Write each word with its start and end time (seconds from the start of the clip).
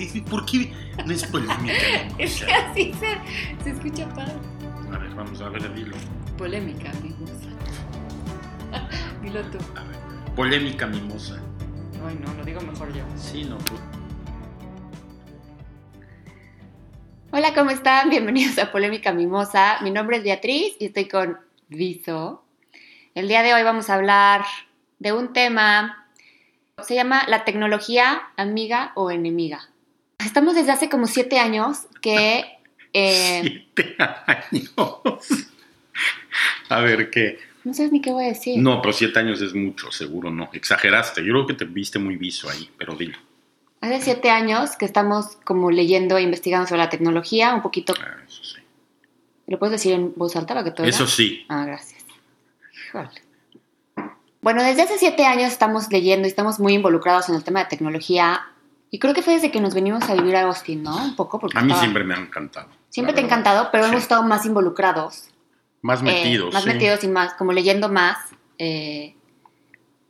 Es, 0.00 0.18
¿Por 0.22 0.46
qué 0.46 0.72
no 1.04 1.12
es 1.12 1.24
polémica? 1.24 1.74
Es 2.18 2.42
que 2.42 2.50
así 2.50 2.94
se, 2.94 3.62
se 3.62 3.70
escucha 3.70 4.08
padre. 4.14 4.32
A 4.90 4.96
ver, 4.96 5.10
vamos 5.10 5.42
a 5.42 5.50
ver, 5.50 5.74
dilo. 5.74 5.94
Polémica 6.38 6.90
mimosa. 7.02 7.50
dilo 9.22 9.42
tú. 9.50 9.58
A 9.76 9.84
ver, 9.84 10.34
polémica 10.34 10.86
mimosa. 10.86 11.38
Ay, 12.08 12.18
no, 12.18 12.32
lo 12.32 12.44
digo 12.46 12.62
mejor 12.62 12.90
yo. 12.94 13.04
Sí, 13.14 13.44
no. 13.44 13.58
Hola, 17.32 17.52
¿cómo 17.54 17.68
están? 17.68 18.08
Bienvenidos 18.08 18.58
a 18.58 18.72
Polémica 18.72 19.12
Mimosa. 19.12 19.82
Mi 19.82 19.90
nombre 19.90 20.16
es 20.16 20.24
Beatriz 20.24 20.76
y 20.80 20.86
estoy 20.86 21.08
con 21.08 21.36
Viso. 21.68 22.42
El 23.14 23.28
día 23.28 23.42
de 23.42 23.52
hoy 23.52 23.62
vamos 23.64 23.90
a 23.90 23.96
hablar 23.96 24.46
de 24.98 25.12
un 25.12 25.34
tema, 25.34 26.08
se 26.82 26.94
llama 26.94 27.24
la 27.28 27.44
tecnología 27.44 28.22
amiga 28.38 28.92
o 28.94 29.10
enemiga. 29.10 29.68
Estamos 30.24 30.54
desde 30.54 30.72
hace 30.72 30.88
como 30.88 31.06
siete 31.06 31.38
años 31.38 31.86
que... 32.00 32.44
Eh, 32.92 33.40
siete 33.44 33.94
años. 34.26 34.74
A 36.68 36.80
ver, 36.80 37.08
¿qué? 37.08 37.38
No 37.62 37.72
sabes 37.72 37.92
ni 37.92 38.00
qué 38.00 38.10
voy 38.10 38.24
a 38.24 38.28
decir. 38.30 38.60
No, 38.60 38.82
pero 38.82 38.92
siete 38.92 39.20
años 39.20 39.40
es 39.40 39.54
mucho, 39.54 39.92
seguro 39.92 40.32
no. 40.32 40.50
Exageraste. 40.52 41.24
Yo 41.24 41.32
creo 41.32 41.46
que 41.46 41.54
te 41.54 41.66
viste 41.66 42.00
muy 42.00 42.16
viso 42.16 42.50
ahí, 42.50 42.68
pero 42.76 42.96
dilo. 42.96 43.16
Hace 43.80 44.00
siete 44.00 44.30
años 44.30 44.76
que 44.76 44.86
estamos 44.86 45.36
como 45.44 45.70
leyendo 45.70 46.18
e 46.18 46.22
investigando 46.22 46.66
sobre 46.66 46.80
la 46.82 46.88
tecnología, 46.88 47.54
un 47.54 47.62
poquito... 47.62 47.94
Ah, 48.00 48.16
eso 48.26 48.42
sí. 48.42 48.60
¿Lo 49.46 49.58
puedes 49.60 49.72
decir 49.72 49.92
en 49.92 50.14
voz 50.16 50.34
alta 50.34 50.54
para 50.54 50.64
que 50.64 50.72
todo 50.72 50.86
Eso 50.86 51.06
sí. 51.06 51.44
Ah, 51.48 51.64
gracias. 51.64 52.04
Híjole. 52.88 53.08
Bueno, 54.42 54.62
desde 54.62 54.82
hace 54.82 54.98
siete 54.98 55.26
años 55.26 55.52
estamos 55.52 55.90
leyendo 55.90 56.26
y 56.26 56.30
estamos 56.30 56.60
muy 56.60 56.74
involucrados 56.74 57.28
en 57.28 57.34
el 57.34 57.44
tema 57.44 57.60
de 57.60 57.66
tecnología. 57.66 58.40
Y 58.90 58.98
creo 58.98 59.14
que 59.14 59.22
fue 59.22 59.34
desde 59.34 59.50
que 59.52 59.60
nos 59.60 59.74
venimos 59.74 60.02
a 60.10 60.14
vivir 60.14 60.34
a 60.36 60.42
Austin, 60.42 60.82
¿no? 60.82 60.96
Un 60.96 61.14
poco. 61.16 61.38
Porque 61.38 61.56
A 61.56 61.60
mí 61.62 61.68
estaba- 61.68 61.80
siempre 61.82 62.04
me 62.04 62.14
ha 62.14 62.18
encantado. 62.18 62.68
Siempre 62.88 63.14
te 63.14 63.20
ha 63.20 63.24
encantado, 63.24 63.68
pero 63.70 63.84
Sí. 63.84 63.90
hemos 63.90 64.02
estado 64.02 64.22
más 64.24 64.44
involucrados. 64.46 65.28
Más 65.82 66.00
eh, 66.00 66.04
metidos. 66.04 66.52
más 66.52 66.64
sí. 66.64 66.68
metidos 66.70 67.04
y 67.04 67.08
más, 67.08 67.34
como 67.34 67.52
leyendo 67.52 67.88
más 67.88 68.18
eh, 68.58 69.14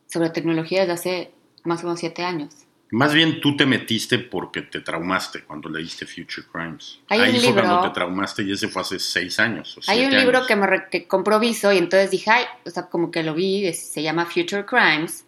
sobre 0.08 0.30
tecnología 0.30 0.80
desde 0.80 0.92
hace 0.94 1.30
más 1.64 1.80
o 1.82 1.86
menos 1.86 2.00
siete 2.00 2.24
años. 2.24 2.52
Más 2.90 3.14
bien 3.14 3.40
tú 3.40 3.56
te 3.56 3.64
metiste 3.66 4.18
porque 4.18 4.62
te 4.62 4.80
traumaste 4.80 5.44
cuando 5.44 5.68
leíste 5.68 6.06
Future 6.06 6.48
Crimes. 6.50 6.98
Hay 7.08 7.20
Ahí 7.20 7.30
un 7.30 7.36
fue 7.36 7.46
libro- 7.50 7.62
cuando 7.62 7.82
te 7.88 7.94
traumaste 7.94 8.42
y 8.42 8.50
ese 8.50 8.66
fue 8.66 8.82
hace 8.82 8.98
seis 8.98 9.38
años. 9.38 9.78
o 9.78 9.80
Hay 9.88 10.04
un 10.04 10.10
libro 10.16 10.38
años. 10.38 10.48
que 10.48 10.56
me 10.56 10.66
re- 10.66 10.88
que 10.90 11.06
compró 11.06 11.38
Viso 11.38 11.72
y 11.72 11.78
entonces 11.78 12.10
dije, 12.10 12.28
ay, 12.32 12.44
o 12.66 12.70
sea, 12.70 12.88
como 12.88 13.12
que 13.12 13.22
lo 13.22 13.34
vi, 13.34 13.72
se 13.72 14.02
llama 14.02 14.26
Future 14.26 14.64
Crimes. 14.66 15.24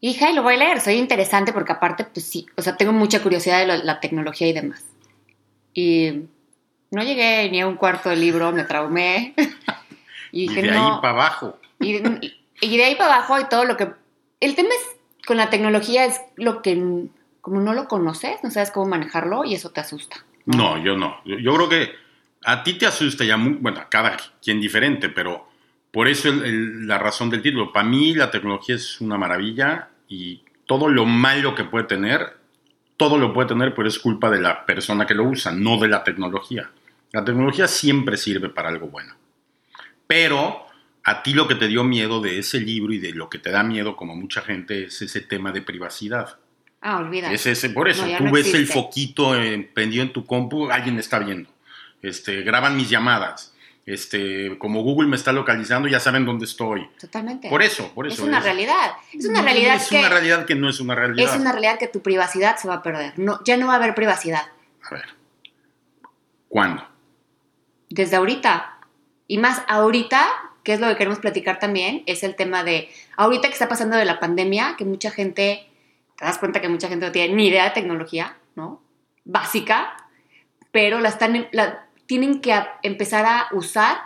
Y 0.00 0.08
dije, 0.08 0.24
ay, 0.26 0.34
lo 0.34 0.42
voy 0.42 0.54
a 0.54 0.58
leer, 0.58 0.80
soy 0.80 0.94
interesante 0.94 1.52
porque 1.52 1.72
aparte, 1.72 2.04
pues 2.04 2.24
sí, 2.24 2.46
o 2.56 2.62
sea, 2.62 2.76
tengo 2.76 2.92
mucha 2.92 3.22
curiosidad 3.22 3.58
de 3.60 3.66
lo- 3.66 3.84
la 3.84 4.00
tecnología 4.00 4.48
y 4.48 4.52
demás. 4.54 4.84
Y 5.74 6.22
no 6.90 7.02
llegué 7.02 7.48
ni 7.50 7.60
a 7.60 7.66
un 7.66 7.76
cuarto 7.76 8.08
del 8.08 8.20
libro, 8.20 8.50
me 8.52 8.64
traumé. 8.64 9.34
y 10.32 10.44
Y 10.44 10.48
dije, 10.48 10.62
de 10.62 10.70
ahí 10.70 10.80
no. 10.80 11.00
para 11.00 11.14
abajo. 11.14 11.58
Y, 11.80 11.96
y- 11.96 12.36
y 12.62 12.76
de 12.76 12.84
ahí 12.84 12.94
para 12.94 13.16
abajo 13.16 13.38
y 13.40 13.44
todo 13.48 13.64
lo 13.64 13.76
que... 13.76 13.88
El 14.40 14.54
tema 14.54 14.70
es, 14.70 15.26
con 15.26 15.36
la 15.36 15.50
tecnología 15.50 16.06
es 16.06 16.20
lo 16.36 16.62
que, 16.62 17.06
como 17.42 17.60
no 17.60 17.74
lo 17.74 17.86
conoces, 17.88 18.42
no 18.42 18.50
sabes 18.50 18.70
cómo 18.70 18.86
manejarlo 18.86 19.44
y 19.44 19.54
eso 19.54 19.70
te 19.70 19.80
asusta. 19.80 20.24
No, 20.46 20.82
yo 20.82 20.96
no. 20.96 21.20
Yo, 21.26 21.36
yo 21.38 21.54
creo 21.54 21.68
que 21.68 21.90
a 22.44 22.62
ti 22.62 22.74
te 22.78 22.86
asusta 22.86 23.24
ya, 23.24 23.36
mu- 23.36 23.58
bueno, 23.60 23.80
a 23.80 23.88
cada 23.90 24.16
quien 24.42 24.60
diferente, 24.62 25.10
pero 25.10 25.46
por 25.90 26.08
eso 26.08 26.28
el- 26.28 26.44
el- 26.44 26.86
la 26.86 26.98
razón 26.98 27.30
del 27.30 27.42
título. 27.42 27.72
Para 27.72 27.86
mí 27.88 28.14
la 28.14 28.30
tecnología 28.30 28.74
es 28.76 29.00
una 29.00 29.16
maravilla 29.18 29.88
y 30.08 30.42
todo 30.66 30.88
lo 30.88 31.04
malo 31.06 31.54
que 31.54 31.64
puede 31.64 31.84
tener, 31.86 32.36
todo 32.96 33.18
lo 33.18 33.32
puede 33.32 33.48
tener, 33.48 33.74
pero 33.74 33.88
es 33.88 33.98
culpa 33.98 34.30
de 34.30 34.40
la 34.40 34.64
persona 34.66 35.06
que 35.06 35.14
lo 35.14 35.24
usa, 35.24 35.52
no 35.52 35.78
de 35.78 35.88
la 35.88 36.04
tecnología. 36.04 36.70
La 37.12 37.24
tecnología 37.24 37.66
siempre 37.66 38.16
sirve 38.16 38.50
para 38.50 38.68
algo 38.68 38.86
bueno. 38.88 39.14
Pero 40.06 40.66
a 41.04 41.22
ti 41.22 41.32
lo 41.34 41.48
que 41.48 41.54
te 41.54 41.66
dio 41.68 41.82
miedo 41.84 42.20
de 42.20 42.38
ese 42.38 42.60
libro 42.60 42.92
y 42.92 42.98
de 42.98 43.12
lo 43.12 43.28
que 43.30 43.38
te 43.38 43.50
da 43.50 43.62
miedo, 43.62 43.96
como 43.96 44.14
mucha 44.16 44.42
gente, 44.42 44.84
es 44.84 45.00
ese 45.02 45.20
tema 45.22 45.50
de 45.52 45.62
privacidad. 45.62 46.38
Ah, 46.82 46.98
olvida. 46.98 47.32
Es 47.32 47.46
ese, 47.46 47.70
por 47.70 47.88
eso, 47.88 48.06
No, 48.06 48.16
tú 48.18 48.24
no 48.24 48.32
ves 48.32 48.46
el 48.54 48.62
existe. 48.62 48.72
foquito 48.80 49.36
eh, 49.40 49.70
prendido 49.74 50.02
en 50.02 50.12
tu 50.12 50.24
compu, 50.24 50.70
alguien 50.70 50.98
está 50.98 51.18
viendo. 51.18 51.50
Este, 52.02 52.42
graban 52.42 52.76
mis 52.76 52.88
llamadas. 52.88 53.49
Este, 53.92 54.58
como 54.58 54.82
Google 54.82 55.08
me 55.08 55.16
está 55.16 55.32
localizando, 55.32 55.88
ya 55.88 56.00
saben 56.00 56.24
dónde 56.24 56.44
estoy. 56.44 56.88
Totalmente. 57.00 57.48
Por 57.48 57.62
eso, 57.62 57.92
por 57.94 58.06
es 58.06 58.14
eso. 58.14 58.24
una 58.24 58.40
realidad. 58.40 58.92
Es 59.12 59.26
una 59.26 59.42
realidad 59.42 59.76
es 59.76 59.88
que 59.88 59.98
una 59.98 60.08
realidad 60.08 60.46
que 60.46 60.54
no 60.54 60.68
es 60.68 60.80
una 60.80 60.94
realidad. 60.94 61.34
es 61.34 61.40
una 61.40 61.52
realidad 61.52 61.78
que 61.78 61.88
tu 61.88 62.00
privacidad 62.00 62.56
se 62.56 62.68
va 62.68 62.74
a 62.74 62.82
perder. 62.82 63.14
No, 63.18 63.40
ya 63.44 63.56
no 63.56 63.66
va 63.66 63.74
a 63.74 63.76
haber 63.76 63.94
privacidad 63.94 64.42
A 64.82 64.94
ver. 64.94 65.04
¿Cuándo? 66.48 66.90
desde 67.90 68.16
ahorita. 68.16 68.78
Y 69.26 69.38
más 69.38 69.62
ahorita, 69.68 70.26
que 70.62 70.72
es 70.72 70.80
lo 70.80 70.88
que 70.88 70.96
queremos 70.96 71.18
platicar 71.18 71.58
también, 71.58 72.02
es 72.06 72.22
el 72.22 72.34
tema 72.34 72.64
de 72.64 72.88
ahorita 73.16 73.48
que 73.48 73.52
está 73.54 73.68
pasando 73.68 73.96
de 73.96 74.04
la 74.04 74.18
pandemia, 74.18 74.76
que 74.78 74.84
mucha 74.84 75.10
gente, 75.10 75.68
te 76.16 76.24
das 76.24 76.38
cuenta 76.38 76.60
que 76.60 76.68
mucha 76.68 76.88
gente 76.88 77.06
no 77.06 77.12
tiene 77.12 77.34
ni 77.34 77.48
idea 77.48 77.64
de 77.64 77.70
tecnología, 77.70 78.36
¿no? 78.54 78.80
Básica, 79.24 79.96
pero 80.72 81.00
la 81.00 81.10
están 81.10 81.48
la, 81.52 81.86
tienen 82.10 82.40
que 82.40 82.52
a- 82.52 82.80
empezar 82.82 83.24
a 83.24 83.46
usar 83.52 83.96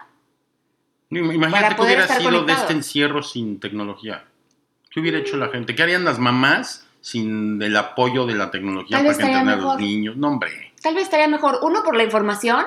Imagínate 1.08 1.50
Para 1.52 1.68
que 1.70 1.74
poder 1.76 1.88
hubiera 1.92 2.02
estar 2.02 2.18
sido 2.18 2.30
de 2.30 2.36
conectados. 2.38 2.62
este 2.64 2.72
encierro 2.74 3.22
sin 3.22 3.60
tecnología. 3.60 4.24
¿Qué 4.90 5.00
hubiera 5.00 5.18
hecho 5.18 5.38
la 5.38 5.48
gente? 5.48 5.74
¿Qué 5.74 5.82
harían 5.82 6.04
las 6.04 6.18
mamás 6.18 6.86
sin 7.00 7.62
el 7.62 7.74
apoyo 7.78 8.26
de 8.26 8.34
la 8.34 8.50
tecnología 8.50 8.98
Tal 8.98 9.06
para 9.06 9.16
que 9.16 9.22
entrenar 9.22 9.54
a 9.54 9.56
los 9.56 9.64
mejor. 9.64 9.80
niños? 9.80 10.16
No, 10.18 10.28
hombre. 10.28 10.72
Tal 10.82 10.94
vez 10.94 11.04
estaría 11.04 11.28
mejor, 11.28 11.60
uno, 11.62 11.82
por 11.82 11.96
la 11.96 12.04
información, 12.04 12.66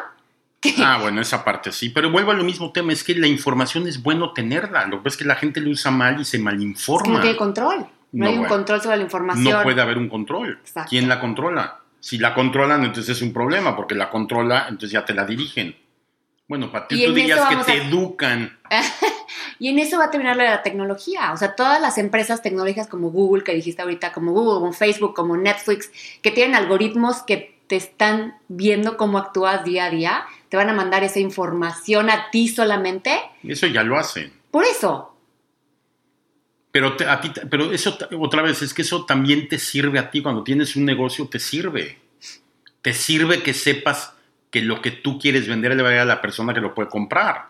que 0.59 0.73
Ah, 0.79 0.97
bueno, 1.01 1.21
esa 1.21 1.43
parte 1.43 1.71
sí, 1.71 1.89
pero 1.89 2.09
vuelvo 2.09 2.31
al 2.31 2.43
mismo 2.43 2.71
tema, 2.71 2.93
es 2.93 3.03
que 3.03 3.13
la 3.13 3.27
información 3.27 3.87
es 3.87 4.01
bueno 4.01 4.33
tenerla, 4.33 4.85
lo 4.87 4.97
que 4.97 5.03
pasa 5.03 5.13
es 5.15 5.17
que 5.17 5.25
la 5.25 5.35
gente 5.35 5.59
lo 5.61 5.69
usa 5.69 5.91
mal 5.91 6.13
y 6.19 6.25
se 6.25 6.37
es 6.37 6.41
que 6.41 6.43
malinforma. 6.45 7.13
no 7.15 7.19
tiene 7.21 7.37
control. 7.37 7.79
No, 7.79 7.87
No, 8.23 8.25
hay 8.27 8.33
un 8.33 8.39
bueno. 8.39 8.55
control 8.55 8.81
sobre 8.81 8.97
la 8.97 9.03
información. 9.03 9.53
No 9.53 9.61
puede 9.63 9.81
haber 9.81 9.97
un 9.99 10.07
control. 10.09 10.57
Exacto. 10.61 10.89
¿Quién 10.89 11.07
la 11.09 11.19
controla? 11.19 11.79
Si 12.00 12.18
la 12.18 12.34
controlan, 12.34 12.84
entonces 12.84 13.18
es 13.18 13.22
un 13.22 13.34
problema, 13.34 13.75
porque 13.75 13.96
la 13.96 14.09
controla, 14.09 14.66
entonces 14.69 14.91
ya 14.91 15.03
te 15.06 15.13
la 15.13 15.25
dirigen. 15.25 15.75
Bueno, 16.47 16.72
para 16.72 16.88
ti 16.88 17.03
tú 17.06 17.13
dirías 17.13 17.41
que 17.50 17.56
te 17.58 17.72
a- 17.74 17.75
educan. 17.75 18.58
Y 19.59 19.69
en 19.69 19.80
eso 19.80 19.97
va 19.97 20.06
a 20.06 20.12
terminar 20.12 20.35
la 20.38 20.62
tecnología. 20.62 21.31
O 21.34 21.38
sea, 21.38 21.56
todas 21.56 21.81
las 21.81 21.97
empresas 21.97 22.44
tecnológicas 22.44 22.88
como 22.88 23.09
Google, 23.09 23.44
que 23.44 23.53
dijiste 23.56 23.81
ahorita, 23.81 24.13
como 24.13 24.31
Google, 24.31 24.59
como 24.59 24.72
Facebook, 24.72 25.16
como 25.16 25.35
Netflix, 25.35 25.90
que 26.22 26.30
tienen 26.31 26.56
algoritmos 26.56 27.24
que 27.24 27.59
te 27.66 27.75
están 27.75 28.38
viendo 28.47 28.97
cómo 28.97 29.18
actúas 29.18 29.64
día 29.66 29.85
a 29.85 29.90
día, 29.90 30.25
te 30.50 30.58
van 30.58 30.69
a 30.69 30.74
mandar 30.74 31.03
esa 31.03 31.19
información 31.19 32.09
a 32.12 32.29
ti 32.29 32.47
solamente. 32.47 33.19
Eso 33.44 33.66
ya 33.68 33.81
lo 33.84 33.97
hacen. 33.97 34.31
Por 34.52 34.64
eso. 34.64 35.16
Pero, 36.77 36.95
te- 36.95 37.07
a 37.07 37.19
ti, 37.19 37.31
pero 37.49 37.71
eso, 37.71 37.97
otra 38.19 38.43
vez, 38.43 38.61
es 38.61 38.71
que 38.71 38.83
eso 38.83 39.03
también 39.03 39.47
te 39.47 39.57
sirve 39.57 39.97
a 39.97 40.11
ti. 40.11 40.21
Cuando 40.21 40.43
tienes 40.43 40.75
un 40.75 40.85
negocio, 40.85 41.27
te 41.27 41.39
sirve. 41.39 41.99
Te 42.83 42.93
sirve 42.93 43.41
que 43.41 43.55
sepas 43.55 44.13
que 44.51 44.61
lo 44.61 44.79
que 44.79 44.91
tú 44.91 45.17
quieres 45.17 45.47
vender 45.47 45.75
le 45.75 45.81
va 45.81 45.89
a 45.89 45.93
ir 45.93 45.99
a 46.01 46.05
la 46.05 46.21
persona 46.21 46.53
que 46.53 46.61
lo 46.61 46.75
puede 46.75 46.87
comprar. 46.87 47.47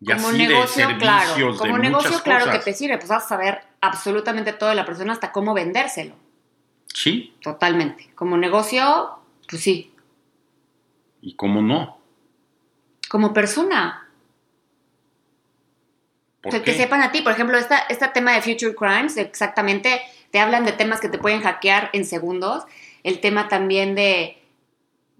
Y 0.00 0.06
como 0.06 0.28
así 0.28 0.38
negocio, 0.38 0.88
de 0.88 0.96
claro. 0.96 1.26
servicios, 1.26 1.58
Como 1.58 1.74
de 1.76 1.80
negocio, 1.82 2.08
muchas 2.08 2.22
claro 2.22 2.44
cosas. 2.46 2.58
que 2.64 2.70
te 2.70 2.76
sirve. 2.78 2.96
Pues 2.96 3.10
vas 3.10 3.24
a 3.26 3.28
saber 3.28 3.60
absolutamente 3.82 4.54
todo 4.54 4.70
de 4.70 4.74
la 4.76 4.86
persona 4.86 5.12
hasta 5.12 5.30
cómo 5.30 5.52
vendérselo. 5.52 6.14
Sí, 6.94 7.34
Totalmente. 7.42 8.10
Como 8.14 8.38
negocio, 8.38 9.18
pues 9.50 9.62
sí. 9.62 9.92
y 11.20 11.36
cómo 11.36 11.60
no. 11.60 12.00
Como 13.10 13.34
persona. 13.34 14.07
Que 16.42 16.72
sepan 16.72 17.02
a 17.02 17.10
ti, 17.10 17.22
por 17.22 17.32
ejemplo, 17.32 17.58
esta, 17.58 17.78
este 17.88 18.06
tema 18.08 18.32
de 18.32 18.42
Future 18.42 18.74
Crimes, 18.74 19.16
exactamente, 19.16 20.00
te 20.30 20.38
hablan 20.38 20.64
de 20.64 20.72
temas 20.72 21.00
que 21.00 21.08
te 21.08 21.18
pueden 21.18 21.42
hackear 21.42 21.90
en 21.92 22.04
segundos. 22.04 22.64
El 23.02 23.20
tema 23.20 23.48
también 23.48 23.94
de, 23.94 24.40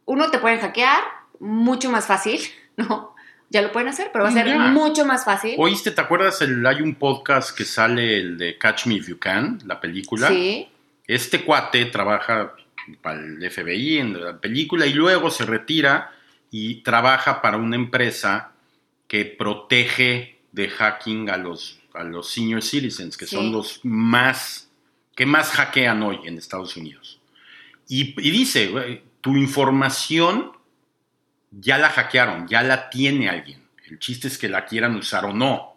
uno, 0.04 0.30
te 0.30 0.38
pueden 0.38 0.60
hackear 0.60 1.02
mucho 1.40 1.90
más 1.90 2.06
fácil, 2.06 2.40
¿no? 2.76 3.14
Ya 3.50 3.62
lo 3.62 3.72
pueden 3.72 3.88
hacer, 3.88 4.10
pero 4.12 4.24
va 4.24 4.30
a 4.30 4.32
ser 4.32 4.58
mucho 4.58 5.06
más 5.06 5.24
fácil. 5.24 5.54
¿Oíste, 5.56 5.90
te 5.90 6.00
acuerdas? 6.00 6.42
El, 6.42 6.64
hay 6.66 6.82
un 6.82 6.96
podcast 6.96 7.56
que 7.56 7.64
sale, 7.64 8.18
el 8.18 8.36
de 8.36 8.58
Catch 8.58 8.86
Me 8.86 8.94
If 8.94 9.08
You 9.08 9.18
Can, 9.18 9.60
la 9.64 9.80
película. 9.80 10.28
Sí, 10.28 10.68
Este 11.06 11.42
cuate 11.44 11.86
trabaja 11.86 12.54
para 13.00 13.18
el 13.20 13.50
FBI 13.50 13.98
en 13.98 14.22
la 14.22 14.38
película 14.38 14.86
y 14.86 14.92
luego 14.92 15.30
se 15.30 15.46
retira 15.46 16.12
y 16.50 16.82
trabaja 16.82 17.40
para 17.40 17.56
una 17.56 17.76
empresa 17.76 18.52
que 19.06 19.24
protege 19.24 20.37
de 20.52 20.68
hacking 20.68 21.30
a 21.30 21.36
los, 21.36 21.80
a 21.94 22.04
los 22.04 22.30
senior 22.30 22.62
citizens, 22.62 23.16
que 23.16 23.26
Sí. 23.26 23.36
son 23.36 23.52
los 23.52 23.80
más, 23.84 24.70
que 25.14 25.26
más 25.26 25.50
hackean 25.50 26.02
hoy 26.02 26.20
en 26.24 26.38
Estados 26.38 26.76
Unidos. 26.76 27.20
Y, 27.88 28.14
y 28.20 28.30
dice, 28.30 29.02
tu 29.20 29.36
información 29.36 30.52
ya 31.50 31.78
la 31.78 31.88
hackearon, 31.90 32.46
ya 32.48 32.62
la 32.62 32.90
tiene 32.90 33.28
alguien. 33.28 33.62
El 33.86 33.98
chiste 33.98 34.28
es 34.28 34.36
que 34.38 34.48
la 34.48 34.66
quieran 34.66 34.94
usar 34.96 35.24
o 35.24 35.32
no. 35.32 35.74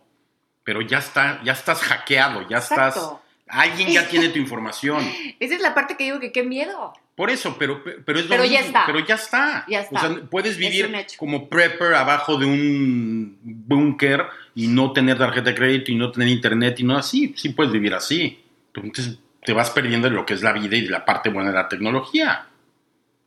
pero 0.63 0.81
ya 0.81 0.99
está, 0.99 1.41
ya 1.43 1.53
estás 1.53 1.79
hackeado, 1.81 2.47
ya 2.47 2.57
estás. 2.59 2.95
Exacto. 2.95 3.21
Alguien 3.47 3.89
ya 3.89 4.07
tiene 4.07 4.29
tu 4.29 4.37
información. 4.39 5.03
Esa 5.39 5.55
es 5.55 5.61
la 5.61 5.73
parte 5.73 5.97
que 5.97 6.03
digo 6.05 6.19
que 6.19 6.31
qué 6.31 6.43
miedo. 6.43 6.93
Por 7.15 7.29
eso, 7.29 7.57
pero, 7.59 7.83
pero 7.83 8.19
es 8.19 8.25
lo 8.25 8.29
Pero 8.29 8.45
ya 8.45 8.59
mismo, 8.61 8.67
está. 8.67 8.83
Pero 8.85 8.99
ya 8.99 9.15
está. 9.15 9.65
Ya 9.67 9.81
está. 9.81 10.07
O 10.07 10.13
sea, 10.15 10.23
puedes 10.29 10.53
Es 10.53 10.57
vivir 10.57 10.89
como 11.17 11.49
prepper 11.49 11.93
abajo 11.95 12.37
de 12.37 12.45
un 12.45 13.37
búnker 13.43 14.25
y 14.55 14.67
no 14.67 14.91
tener 14.91 15.17
tarjeta 15.17 15.49
de 15.51 15.55
crédito 15.55 15.91
y 15.91 15.95
no 15.95 16.11
tener 16.11 16.27
internet 16.29 16.79
y 16.79 16.83
no 16.83 16.97
así. 16.97 17.33
Sí 17.37 17.49
puedes 17.49 17.71
vivir 17.71 17.93
así. 17.93 18.39
Pero 18.71 18.87
entonces 18.87 19.17
te 19.45 19.53
vas 19.53 19.69
perdiendo 19.71 20.09
de 20.09 20.15
lo 20.15 20.25
que 20.25 20.33
es 20.33 20.41
la 20.43 20.53
vida 20.53 20.75
y 20.75 20.81
de 20.81 20.89
la 20.89 21.05
parte 21.05 21.29
buena 21.29 21.49
de 21.51 21.55
la 21.55 21.67
tecnología. 21.69 22.47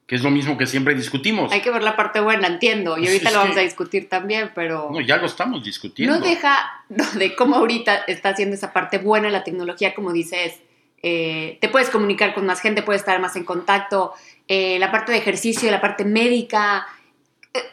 Que 0.07 0.17
es 0.17 0.23
lo 0.23 0.31
mismo 0.31 0.59
que 0.59 0.67
siempre 0.67 0.95
discutimos. 0.95 1.51
Hay 1.51 1.63
que 1.63 1.71
ver 1.71 1.83
la 1.83 1.97
parte 1.97 2.21
buena, 2.21 2.47
entiendo. 2.47 2.97
Y 2.99 3.01
Pues 3.01 3.09
ahorita 3.13 3.29
es 3.31 3.35
lo 3.35 3.41
vamos 3.41 3.55
que- 3.55 3.61
a 3.61 3.65
discutir 3.65 4.09
también, 4.09 4.51
pero 4.55 4.91
No, 4.93 5.01
ya 5.01 5.17
lo 5.17 5.25
estamos 5.27 5.65
discutiendo. 5.65 6.19
no 6.19 6.23
deja 6.25 6.85
no, 6.91 7.05
de 7.13 7.35
cómo 7.35 7.57
ahorita 7.57 7.95
está 8.07 8.29
haciendo 8.31 8.55
esa 8.55 8.73
parte 8.75 8.99
buena 8.99 9.31
la 9.31 9.43
tecnología, 9.45 9.95
como 9.95 10.13
dices, 10.13 10.61
eh, 11.03 11.57
te 11.61 11.69
puedes 11.71 11.89
comunicar 11.91 12.35
con 12.35 12.45
más 12.45 12.61
gente, 12.61 12.83
puedes 12.83 13.01
estar 13.01 13.19
más 13.21 13.35
en 13.37 13.45
contacto, 13.45 14.13
eh, 14.47 14.79
la 14.79 14.91
parte 14.93 15.13
de 15.13 15.19
ejercicio, 15.19 15.71
la 15.71 15.81
parte 15.81 16.05
médica, 16.05 16.87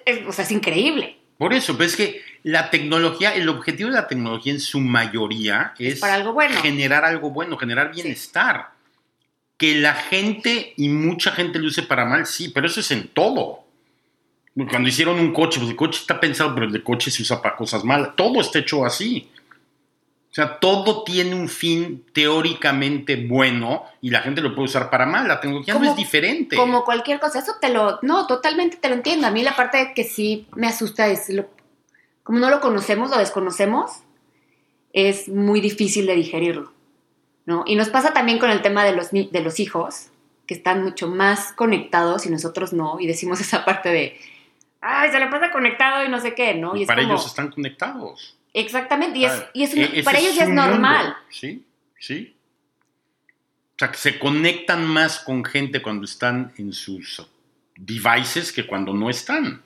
eh, 0.06 0.26
o 0.28 0.32
sea, 0.32 0.46
es 0.46 0.52
increíble. 0.52 1.18
Por 1.42 1.56
eso, 1.56 1.76
pero 1.76 1.90
es 1.90 1.96
que 1.96 2.22
la 2.44 2.70
tecnología, 2.70 3.34
el 3.34 3.50
objetivo 3.50 3.90
de 3.90 3.96
la 3.96 4.08
tecnología 4.08 4.54
en 4.54 4.60
su 4.60 4.80
mayoría 4.80 5.74
es, 5.80 6.00
para 6.00 6.14
algo 6.14 6.34
bueno. 6.34 6.56
generar 6.62 7.04
algo 7.04 7.32
bueno, 7.32 7.58
generar 7.58 7.92
bienestar. 7.92 8.70
Que 9.58 9.74
la 9.74 9.96
gente 9.96 10.76
y 10.78 10.90
mucha 10.90 11.32
gente 11.32 11.58
lo 11.58 11.66
use 11.66 11.82
para 11.82 12.06
mal, 12.06 12.28
sí, 12.28 12.50
pero 12.50 12.68
eso 12.68 12.82
es 12.82 12.92
en 12.92 13.08
todo. 13.08 13.64
Cuando 14.70 14.88
hicieron 14.88 15.20
un 15.20 15.34
coche, 15.34 15.58
pues 15.60 15.72
el 15.72 15.76
coche 15.76 16.02
está 16.02 16.20
pensado, 16.20 16.54
pero 16.54 16.68
el 16.68 16.84
coche 16.84 17.10
se 17.10 17.24
usa 17.24 17.42
para 17.42 17.56
cosas 17.56 17.84
malas. 17.84 18.16
Todo 18.16 18.40
está 18.40 18.60
hecho 18.60 18.86
así. 18.86 19.28
O 20.32 20.34
sea, 20.34 20.60
todo 20.60 21.04
tiene 21.04 21.36
un 21.36 21.50
fin 21.50 22.06
teóricamente 22.14 23.18
bueno 23.28 23.84
y 24.00 24.12
la 24.12 24.22
gente 24.22 24.40
lo 24.40 24.56
puede 24.56 24.70
usar 24.70 24.90
para 24.90 25.06
mal. 25.06 25.28
La 25.28 25.42
tecnología 25.42 25.74
no 25.74 25.84
es 25.90 25.96
diferente. 25.98 26.56
Como 26.56 26.86
cualquier 26.86 27.20
cosa, 27.20 27.40
eso 27.40 27.56
te 27.60 27.68
lo, 27.68 28.00
no, 28.02 28.28
totalmente 28.28 28.78
te 28.78 28.88
lo 28.88 28.96
entiendo. 28.96 29.28
A 29.28 29.32
mí 29.32 29.44
la 29.44 29.58
parte 29.58 29.92
que 29.94 30.06
sí 30.06 30.48
me 30.56 30.68
asusta 30.68 31.08
es, 31.08 31.28
lo, 31.30 31.48
como 32.24 32.40
no 32.40 32.50
lo 32.50 32.62
conocemos, 32.62 33.10
lo 33.10 33.18
desconocemos, 33.18 33.92
es 34.94 35.28
muy 35.28 35.60
difícil 35.60 36.06
de 36.06 36.16
digerirlo, 36.16 36.72
¿no? 37.46 37.66
Y 37.68 37.76
nos 37.76 37.90
pasa 37.90 38.14
también 38.14 38.40
con 38.40 38.52
el 38.52 38.62
tema 38.62 38.86
de 38.86 38.94
los, 38.96 39.12
de 39.12 39.42
los 39.42 39.60
hijos, 39.60 40.08
que 40.46 40.54
están 40.54 40.82
mucho 40.82 41.10
más 41.10 41.52
conectados 41.54 42.26
y 42.26 42.30
nosotros 42.30 42.72
no, 42.72 43.02
y 43.02 43.08
decimos 43.08 43.42
esa 43.42 43.66
parte 43.66 43.90
de, 43.90 44.18
ay, 44.80 45.12
se 45.12 45.20
le 45.20 45.28
pasa 45.28 45.52
conectado 45.52 46.06
y 46.06 46.10
no 46.10 46.22
sé 46.22 46.36
qué, 46.36 46.54
¿no? 46.56 46.78
Y 46.78 46.86
para 46.86 47.02
como- 47.02 47.16
ellos 47.16 47.26
están 47.26 47.52
conectados. 47.52 48.38
Exactamente, 48.54 49.20
y 49.20 49.26
es, 49.26 49.32
Ah, 49.32 49.50
y 49.54 49.64
es 49.64 49.74
e- 49.76 50.04
para 50.04 50.20
ellos 50.20 50.36
ya 50.36 50.44
es 50.44 50.50
mundo. 50.50 50.66
normal. 50.68 51.16
Sí, 51.30 51.64
sí. 52.00 52.36
O 53.76 53.80
sea, 53.80 53.92
que 53.92 53.98
se 53.98 54.20
conectan 54.20 54.86
más 54.86 55.20
con 55.20 55.44
gente 55.44 55.82
cuando 55.82 56.06
están 56.06 56.52
en 56.58 56.72
sus 56.74 57.26
devices 57.76 58.52
que 58.52 58.68
cuando 58.68 58.94
no 58.94 59.10
están. 59.10 59.62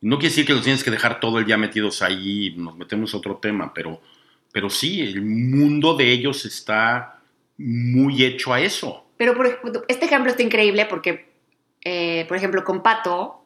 No 0.00 0.16
quiere 0.18 0.30
decir 0.30 0.46
que 0.46 0.52
los 0.54 0.62
tienes 0.62 0.84
que 0.84 0.90
dejar 0.90 1.18
todo 1.20 1.38
el 1.38 1.44
día 1.46 1.56
metidos 1.56 2.00
ahí 2.02 2.46
y 2.48 2.56
nos 2.56 2.76
metemos 2.76 3.12
a 3.12 3.16
otro 3.18 3.36
tema, 3.36 3.72
pero, 3.74 4.00
pero 4.52 4.70
sí, 4.70 5.00
el 5.00 5.22
mundo 5.22 5.96
de 5.96 6.10
ellos 6.12 6.44
está 6.44 7.20
muy 7.58 8.22
hecho 8.24 8.52
a 8.52 8.60
eso. 8.60 9.06
Pero 9.16 9.34
por 9.34 9.46
ejemplo, 9.46 9.84
este 9.88 10.06
ejemplo 10.06 10.30
está 10.30 10.42
increíble 10.42 10.86
porque, 10.86 11.32
eh, 11.82 12.24
por 12.28 12.36
ejemplo, 12.36 12.64
con 12.64 12.82
Pato, 12.82 13.43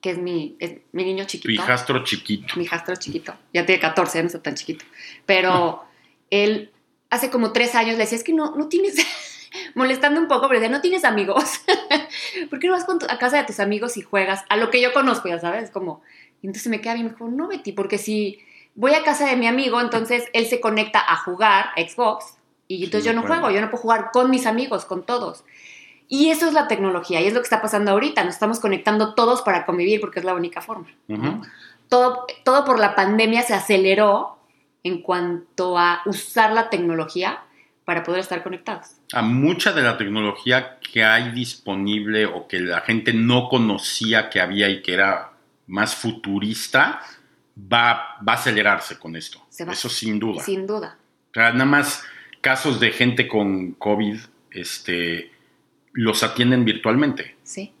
que 0.00 0.10
es 0.10 0.18
mi, 0.18 0.56
es 0.60 0.78
mi 0.92 1.04
niño 1.04 1.24
chiquito. 1.24 1.50
hijastro 1.52 2.04
chiquito. 2.04 2.54
mi 2.56 2.64
hijastro 2.64 2.94
chiquito, 2.96 3.34
ya 3.52 3.66
tiene 3.66 3.80
14, 3.80 4.18
ya 4.18 4.22
no 4.22 4.26
está 4.28 4.42
tan 4.42 4.54
chiquito, 4.54 4.84
pero 5.26 5.84
él 6.30 6.70
hace 7.10 7.30
como 7.30 7.52
tres 7.52 7.74
años 7.74 7.92
le 7.96 8.04
decía, 8.04 8.16
es 8.18 8.24
que 8.24 8.32
no, 8.32 8.54
no 8.54 8.68
tienes, 8.68 8.94
molestando 9.74 10.20
un 10.20 10.28
poco, 10.28 10.46
pero 10.48 10.60
decía, 10.60 10.74
no 10.74 10.80
tienes 10.82 11.04
amigos, 11.04 11.44
¿por 12.50 12.58
qué 12.58 12.66
no 12.68 12.74
vas 12.74 12.84
con 12.84 12.98
tu- 12.98 13.06
a 13.08 13.18
casa 13.18 13.38
de 13.38 13.44
tus 13.44 13.60
amigos 13.60 13.96
y 13.96 14.02
juegas 14.02 14.44
a 14.48 14.56
lo 14.56 14.70
que 14.70 14.80
yo 14.80 14.92
conozco, 14.92 15.28
ya 15.28 15.38
sabes? 15.40 15.70
Como, 15.70 16.02
y 16.42 16.46
entonces 16.46 16.68
me 16.68 16.80
queda 16.80 16.94
bien, 16.94 17.06
me 17.06 17.12
dijo, 17.12 17.28
no, 17.28 17.48
Betty, 17.48 17.72
porque 17.72 17.98
si 17.98 18.38
voy 18.74 18.94
a 18.94 19.02
casa 19.02 19.26
de 19.26 19.36
mi 19.36 19.46
amigo, 19.46 19.80
entonces 19.80 20.24
él 20.32 20.46
se 20.46 20.60
conecta 20.60 21.00
a 21.00 21.16
jugar 21.16 21.70
a 21.76 21.80
Xbox, 21.80 22.34
y 22.68 22.84
entonces 22.84 23.04
Sí, 23.04 23.08
yo 23.08 23.14
no 23.14 23.22
bueno. 23.22 23.36
juego, 23.40 23.54
yo 23.54 23.60
no 23.62 23.70
puedo 23.70 23.82
jugar 23.82 24.10
con 24.12 24.30
mis 24.30 24.44
amigos, 24.46 24.84
con 24.84 25.04
todos. 25.06 25.42
Y 26.08 26.30
eso 26.30 26.46
es 26.46 26.54
la 26.54 26.68
tecnología, 26.68 27.20
y 27.20 27.26
es 27.26 27.34
lo 27.34 27.40
que 27.40 27.44
está 27.44 27.60
pasando 27.60 27.90
ahorita, 27.90 28.24
nos 28.24 28.34
estamos 28.34 28.60
conectando 28.60 29.14
todos 29.14 29.42
para 29.42 29.66
convivir, 29.66 30.00
porque 30.00 30.20
es 30.20 30.24
la 30.24 30.34
única 30.34 30.62
forma. 30.62 30.88
todo, 31.88 32.26
todo 32.44 32.64
por 32.64 32.78
la 32.78 32.94
pandemia 32.94 33.42
se 33.42 33.54
aceleró 33.54 34.38
en 34.82 35.02
cuanto 35.02 35.78
a 35.78 36.00
usar 36.06 36.52
la 36.52 36.70
tecnología 36.70 37.40
para 37.84 38.02
poder 38.02 38.20
estar 38.20 38.42
conectados. 38.42 38.96
a 39.14 39.22
mucha 39.22 39.72
de 39.72 39.82
la 39.82 39.96
tecnología 39.96 40.78
que 40.80 41.04
hay 41.04 41.30
disponible 41.32 42.26
o 42.26 42.46
que 42.46 42.60
la 42.60 42.82
gente 42.82 43.14
no 43.14 43.48
conocía 43.48 44.28
que 44.28 44.40
había 44.40 44.68
y 44.68 44.82
que 44.82 44.92
era 44.92 45.32
más 45.66 45.94
futurista, 45.94 47.00
va, 47.56 48.16
va 48.26 48.32
a 48.32 48.36
acelerarse 48.36 48.98
con 48.98 49.16
esto. 49.16 49.40
Se 49.48 49.64
va. 49.64 49.72
Eso 49.72 49.88
sin 49.88 50.18
duda. 50.18 50.42
Sin 50.42 50.66
duda. 50.66 50.98
O 51.30 51.34
sea, 51.34 51.52
nada 51.52 51.64
más 51.64 52.04
casos 52.40 52.78
de 52.80 52.90
gente 52.90 53.26
con 53.26 53.72
COVID, 53.72 54.18
este, 54.50 55.32
los 55.92 56.22
atienden 56.22 56.64
virtualmente. 56.64 57.36
Sí. 57.42 57.72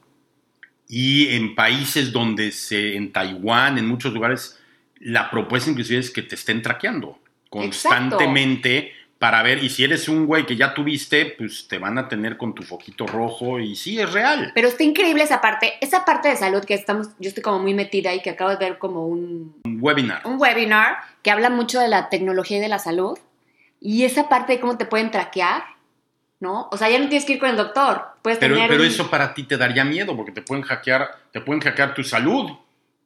Y 0.88 1.28
en 1.28 1.54
países 1.54 2.12
donde 2.12 2.50
se, 2.50 2.96
en 2.96 3.12
Taiwán, 3.12 3.78
en 3.78 3.86
muchos 3.86 4.12
lugares, 4.12 4.58
la 5.00 5.30
propuesta 5.30 5.70
inclusive 5.70 6.00
es 6.00 6.10
que 6.10 6.22
te 6.22 6.34
estén 6.34 6.62
traqueando 6.62 7.18
constantemente 7.50 8.92
para 9.18 9.42
ver, 9.42 9.62
y 9.64 9.68
si 9.68 9.82
eres 9.82 10.08
un 10.08 10.26
güey 10.26 10.46
que 10.46 10.56
ya 10.56 10.74
tuviste, 10.74 11.34
pues 11.36 11.66
te 11.66 11.78
van 11.78 11.98
a 11.98 12.08
tener 12.08 12.36
con 12.36 12.54
tu 12.54 12.62
foquito 12.62 13.04
rojo 13.04 13.58
y 13.58 13.74
sí, 13.74 13.98
es 13.98 14.12
real. 14.12 14.52
Pero 14.54 14.68
está 14.68 14.84
increíble 14.84 15.24
esa 15.24 15.40
parte, 15.40 15.74
esa 15.80 16.04
parte 16.04 16.28
de 16.28 16.36
salud 16.36 16.64
que 16.64 16.74
estamos, 16.74 17.08
yo 17.18 17.28
estoy 17.28 17.42
como 17.42 17.58
muy 17.58 17.74
metida 17.74 18.14
y 18.14 18.22
que 18.22 18.30
acabo 18.30 18.50
de 18.50 18.56
ver 18.56 18.78
como 18.78 19.08
un, 19.08 19.56
Un 19.64 19.78
webinar. 19.80 20.22
un 20.24 20.40
webinar 20.40 20.98
que 21.22 21.32
habla 21.32 21.50
mucho 21.50 21.80
de 21.80 21.88
la 21.88 22.10
tecnología 22.10 22.58
y 22.58 22.60
de 22.60 22.68
la 22.68 22.78
salud 22.78 23.18
y 23.80 24.04
esa 24.04 24.28
parte 24.28 24.52
de 24.52 24.60
cómo 24.60 24.78
te 24.78 24.86
pueden 24.86 25.10
traquear, 25.10 25.64
¿no? 26.40 26.68
O 26.70 26.76
sea, 26.76 26.88
ya 26.88 26.98
no 26.98 27.08
tienes 27.08 27.24
que 27.26 27.34
ir 27.34 27.38
con 27.38 27.48
el 27.50 27.56
doctor, 27.56 28.02
puedes 28.22 28.38
Pero, 28.38 28.54
tener 28.54 28.68
pero 28.70 28.82
un- 28.82 28.88
eso 28.88 29.10
para 29.10 29.34
ti 29.34 29.42
te 29.44 29.56
daría 29.56 29.84
miedo 29.84 30.16
porque 30.16 30.32
te 30.32 30.42
pueden 30.42 30.62
hackear, 30.64 31.10
te 31.32 31.40
pueden 31.40 31.60
hackear 31.62 31.94
tu 31.94 32.04
salud. 32.04 32.50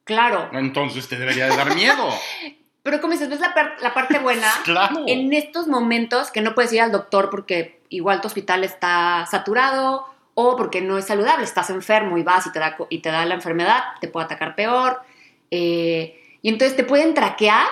Claro, 0.03 0.49
Entonces 0.53 1.07
te 1.07 1.15
debería 1.17 1.47
de 1.47 1.55
dar 1.55 1.73
miedo. 1.75 2.09
pero 2.83 2.99
como 2.99 3.13
dices, 3.13 3.29
ves 3.29 3.39
la, 3.39 3.53
par- 3.53 3.75
la 3.81 3.93
parte 3.93 4.19
buena 4.19 4.51
claro. 4.63 5.03
en 5.07 5.31
estos 5.33 5.67
momentos 5.67 6.29
que 6.31 6.41
no 6.41 6.53
puedes 6.53 6.73
ir 6.73 6.81
al 6.81 6.91
doctor 6.91 7.29
porque 7.29 7.79
igual 7.89 8.19
tu 8.21 8.27
hospital 8.27 8.63
está 8.63 9.25
saturado 9.31 10.05
o 10.35 10.55
porque 10.57 10.81
no 10.81 10.97
es 10.97 11.05
saludable, 11.05 11.43
estás 11.45 11.69
enfermo 11.69 12.17
y 12.17 12.23
vas 12.23 12.45
y 12.47 12.51
te 12.51 12.59
da, 12.59 12.75
y 12.89 12.99
te 12.99 13.09
da 13.11 13.25
la 13.25 13.35
enfermedad, 13.35 13.83
te 14.01 14.07
puede 14.07 14.25
atacar 14.25 14.55
peor. 14.55 14.99
eh, 15.51 16.19
y 16.41 16.49
entonces 16.49 16.75
te 16.75 16.83
pueden 16.83 17.13
traquear, 17.13 17.67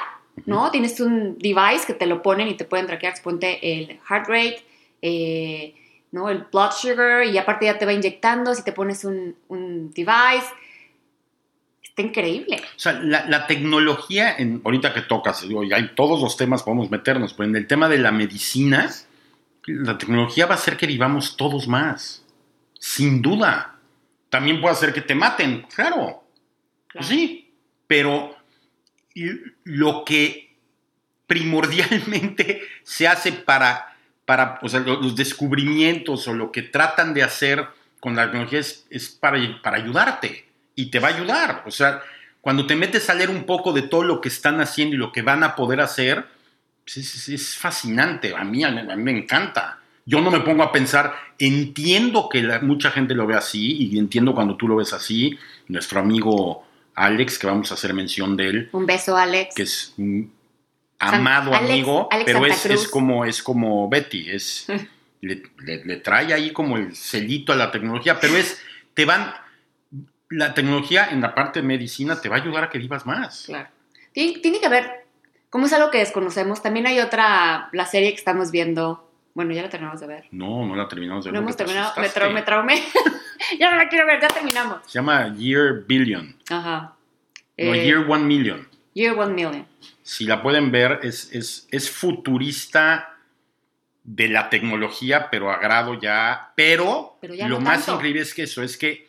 ¿no? 0.46 0.72
Tienes 0.72 1.00
un 1.02 1.38
device 1.40 1.86
que 1.86 1.94
te 1.94 2.06
lo 2.06 2.22
ponen 2.22 2.48
y 2.48 2.54
te 2.56 2.64
pueden 2.64 2.88
traquear, 2.88 3.14
ponte 3.22 3.60
el 3.74 4.00
heart 4.08 4.28
rate, 4.30 4.64
eh, 5.02 5.76
¿no? 6.12 6.30
El 6.30 6.46
blood 6.52 6.72
sugar 6.72 7.26
y 7.26 7.38
aparte 7.38 7.66
ya 7.66 7.78
te 7.78 7.86
va 7.86 7.94
inyectando 7.94 8.54
si 8.54 8.64
te 8.64 8.72
pones 8.74 9.04
un, 9.06 9.36
un 9.48 9.92
device. 9.92 10.48
Está 11.84 12.02
increíble. 12.02 12.62
O 12.76 12.80
sea, 12.80 12.94
la, 12.94 13.26
la 13.26 13.48
tecnología, 13.48 14.36
en, 14.38 14.62
ahorita 14.64 14.94
que 14.94 15.02
tocas, 15.02 15.48
digo, 15.48 15.64
y 15.64 15.74
hay 15.74 15.94
todos 15.96 16.22
los 16.22 16.38
temas 16.38 16.64
podemos 16.64 16.90
meternos, 16.90 17.34
pero 17.34 17.50
en 17.50 17.56
el 17.56 17.68
tema 17.68 17.90
de 17.90 17.98
la 17.98 18.12
medicina, 18.12 18.90
la 19.66 19.98
tecnología 19.98 20.46
va 20.46 20.54
a 20.54 20.58
hacer 20.58 20.78
que 20.78 20.88
vivamos 20.88 21.36
todos 21.38 21.68
más, 21.68 22.26
sin 22.80 23.22
duda. 23.22 23.78
También 24.30 24.62
puede 24.62 24.74
hacer 24.74 24.94
que 24.94 25.02
te 25.02 25.16
maten, 25.16 25.64
claro, 25.74 26.24
Claro. 26.88 27.08
sí, 27.08 27.54
pero 27.88 28.36
lo 29.64 30.04
que 30.06 30.56
primordialmente 31.28 32.62
se 32.84 33.08
hace 33.08 33.32
para, 33.34 33.91
para 34.32 34.60
o 34.62 34.70
sea, 34.70 34.80
lo- 34.80 35.02
los 35.02 35.14
descubrimientos 35.18 36.26
o 36.30 36.34
lo 36.34 36.54
que 36.54 36.62
tratan 36.62 37.14
de 37.14 37.22
hacer 37.24 37.66
con 38.00 38.16
la 38.16 38.24
tecnología 38.32 38.60
es, 38.60 38.86
es 38.90 39.10
para, 39.10 39.38
para 39.62 39.76
ayudarte 39.76 40.46
y 40.74 40.86
te 40.86 41.00
va 41.00 41.10
a 41.10 41.16
ayudar. 41.16 41.64
O 41.66 41.72
sea, 41.72 42.02
cuando 42.40 42.66
te 42.66 42.78
metes 42.78 43.10
a 43.10 43.14
leer 43.14 43.30
un 43.30 43.44
poco 43.44 43.74
de 43.74 43.82
todo 43.82 44.04
lo 44.04 44.22
que 44.22 44.30
están 44.30 44.62
haciendo 44.62 44.96
y 44.96 45.00
lo 45.00 45.12
que 45.12 45.22
van 45.22 45.44
a 45.44 45.54
poder 45.54 45.82
hacer, 45.82 46.26
pues 46.86 46.96
es, 46.96 47.28
es- 47.28 47.58
fascinante. 47.58 48.34
A 48.34 48.46
mí, 48.46 48.64
a 48.64 48.72
mí- 48.72 48.96
me 49.04 49.12
encanta. 49.12 49.80
Yo 50.06 50.22
no 50.22 50.32
me 50.32 50.40
pongo 50.40 50.64
a 50.64 50.72
pensar, 50.72 51.14
entiendo 51.38 52.30
que 52.30 52.42
la- 52.42 52.60
mucha 52.62 52.90
gente 52.92 53.14
lo 53.14 53.28
ve 53.28 53.36
así 53.36 53.76
y 53.92 54.00
entiendo 54.00 54.34
cuando 54.34 54.56
tú 54.56 54.66
lo 54.70 54.78
ves 54.78 54.94
así. 54.94 55.38
Nuestro 55.68 56.00
amigo 56.00 56.66
Alex, 56.96 57.38
que 57.38 57.48
vamos 57.48 57.70
a 57.72 57.74
hacer 57.74 57.94
mención 57.94 58.38
de 58.38 58.48
él, 58.48 58.70
Un 58.72 58.86
beso, 58.86 59.16
Alex. 59.18 59.56
que 59.56 59.64
es 59.64 59.94
un 59.98 60.32
amado 61.02 61.54
amigo, 61.54 62.08
Alex 62.12 62.26
pero 62.26 62.46
es, 62.46 62.66
es 62.66 62.88
como, 62.88 63.26
es 63.26 63.42
como 63.44 63.90
Betty, 63.90 64.30
es, 64.30 64.68
le, 65.22 65.44
le- 65.60 65.84
le 65.86 65.98
trae 65.98 66.34
ahí 66.34 66.52
como 66.52 66.78
el 66.78 66.96
celito 66.96 67.54
a 67.54 67.56
la 67.56 67.72
tecnología, 67.72 68.20
pero 68.20 68.36
es, 68.38 68.62
te 68.94 69.06
van, 69.06 69.34
la 70.30 70.54
tecnología 70.54 71.10
en 71.10 71.22
la 71.22 71.36
parte 71.36 71.62
de 71.62 71.68
medicina 71.68 72.20
te 72.22 72.30
va 72.30 72.38
a 72.38 72.42
ayudar 72.42 72.64
a 72.66 72.70
que 72.70 72.78
vivas 72.78 73.06
más. 73.06 73.44
Claro. 73.48 73.70
Tiene, 74.14 74.40
tiene 74.40 74.60
que 74.60 74.66
haber 74.66 75.06
como 75.50 75.66
es 75.66 75.74
algo 75.74 75.92
que 75.92 75.98
desconocemos, 75.98 76.62
también 76.62 76.88
hay 76.88 77.00
otra, 77.02 77.68
la 77.74 77.86
serie 77.86 78.10
que 78.12 78.16
estamos 78.18 78.52
viendo. 78.52 79.08
Bueno, 79.34 79.54
ya 79.54 79.62
la 79.62 79.70
terminamos 79.70 80.00
de 80.02 80.08
ver. 80.08 80.26
No, 80.32 80.66
no 80.66 80.76
la 80.76 80.88
terminamos 80.88 81.24
de 81.26 81.32
No 81.32 81.40
ver. 81.40 81.44
hemos 81.44 81.56
porque 81.56 81.74
te 81.74 81.74
terminado. 81.74 81.94
Me, 82.02 82.10
trau- 82.10 82.34
me 82.34 82.42
traumé. 82.42 82.84
ya 83.60 83.72
no 83.72 83.78
la 83.78 83.88
quiero 83.90 84.06
ver, 84.06 84.22
ya 84.22 84.28
terminamos. 84.30 84.80
Se 84.86 84.94
llama 84.94 85.34
Year 85.36 85.84
Billion. 85.88 86.38
Ajá. 86.50 86.96
No, 87.58 87.74
Eh, 87.74 87.86
Year 87.86 88.06
One 88.10 88.24
Million. 88.26 88.68
Year 88.94 89.18
One 89.18 89.34
Million. 89.34 89.68
Si 90.04 90.26
la 90.26 90.42
pueden 90.42 90.72
ver, 90.72 91.00
es, 91.04 91.30
es, 91.34 91.68
es 91.72 91.90
futurista 91.90 93.18
de 94.04 94.28
la 94.28 94.50
tecnología, 94.50 95.30
pero 95.30 95.52
a 95.52 95.58
grado 95.58 96.00
ya. 96.00 96.52
Pero, 96.56 97.18
Pero 97.22 97.34
ya 97.34 97.48
lo 97.48 97.56
no 97.60 97.62
más 97.66 97.86
tanto. 97.86 97.96
increíble 97.96 98.22
es 98.22 98.34
que 98.34 98.44
eso, 98.44 98.64
es 98.64 98.78
que 98.78 99.08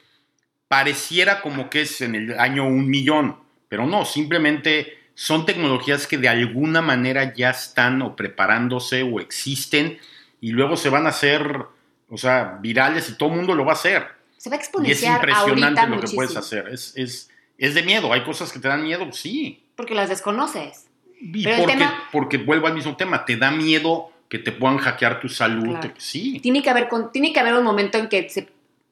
pareciera 0.69 1.41
como 1.41 1.69
que 1.71 1.83
es 1.83 2.01
en 2.01 2.15
el 2.15 2.39
año 2.39 2.67
un 2.67 2.89
millón, 2.89 3.37
pero 3.69 3.87
no, 3.87 4.05
simplemente 4.05 4.99
son 5.15 5.45
tecnologías 5.45 6.07
que 6.07 6.19
de 6.19 6.29
alguna 6.29 6.81
manera 6.81 7.35
ya 7.35 7.51
están 7.51 8.01
o 8.03 8.17
preparándose 8.17 9.03
o 9.03 9.21
existen 9.21 9.99
y 10.41 10.51
luego 10.53 10.77
se 10.77 10.89
van 10.89 11.07
a 11.07 11.11
hacer, 11.11 11.67
o 12.09 12.17
sea, 12.17 12.59
virales 12.61 13.11
y 13.11 13.17
todo 13.19 13.31
el 13.31 13.37
mundo 13.37 13.55
lo 13.55 13.65
va 13.65 13.73
a 13.73 13.75
hacer. 13.75 14.07
Se 14.37 14.51
va 14.51 14.57
a 14.57 14.59
Y 14.83 14.91
es 14.91 15.03
exponenciar 15.05 15.15
impresionante 15.15 15.87
lo 15.87 16.01
que 16.01 16.09
muchísimo. 16.09 16.17
puedes 16.17 16.37
hacer. 16.37 16.69
Es, 16.69 16.93
es, 16.97 17.31
es 17.59 17.75
de 17.75 17.83
miedo. 17.83 18.13
Hay 18.13 18.25
cosas 18.25 18.53
que 18.53 18.59
te 18.59 18.69
dan 18.69 18.83
miedo, 18.83 19.13
sí. 19.13 19.62
Porque 19.77 19.95
las 19.95 20.09
desconoces. 20.09 20.87
Y 21.21 21.45
Pero 21.45 21.57
el 21.57 21.61
porque, 21.63 21.77
tema- 21.77 22.03
porque 22.13 22.39
vuelvo 22.39 22.67
al 22.67 22.75
mismo 22.75 22.97
tema, 22.97 23.25
te 23.25 23.37
da 23.37 23.51
miedo 23.51 24.11
que 24.29 24.39
te 24.39 24.51
puedan 24.53 24.79
hackear 24.79 25.21
tu 25.21 25.29
salud. 25.29 25.65
Claro. 25.79 25.81
te- 25.93 26.01
sí. 26.01 26.41
Tiene 26.41 26.63
que, 26.63 26.71
haber, 26.71 26.89
con- 26.89 27.13
tiene 27.13 27.33
que 27.33 27.41
haber 27.41 27.55
un 27.55 27.65
momento 27.65 27.99
en 27.99 28.09
que 28.09 28.29
se 28.29 28.49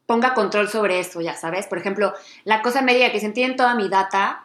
ponga 0.06 0.34
control 0.34 0.68
sobre 0.68 1.00
eso, 1.00 1.20
ya 1.20 1.34
sabes. 1.34 1.66
Por 1.66 1.78
ejemplo, 1.78 2.12
la 2.44 2.62
cosa 2.62 2.82
médica 2.82 3.10
que 3.12 3.20
se 3.20 3.30
tienen 3.30 3.56
toda 3.56 3.74
mi 3.74 3.88
data 3.88 4.44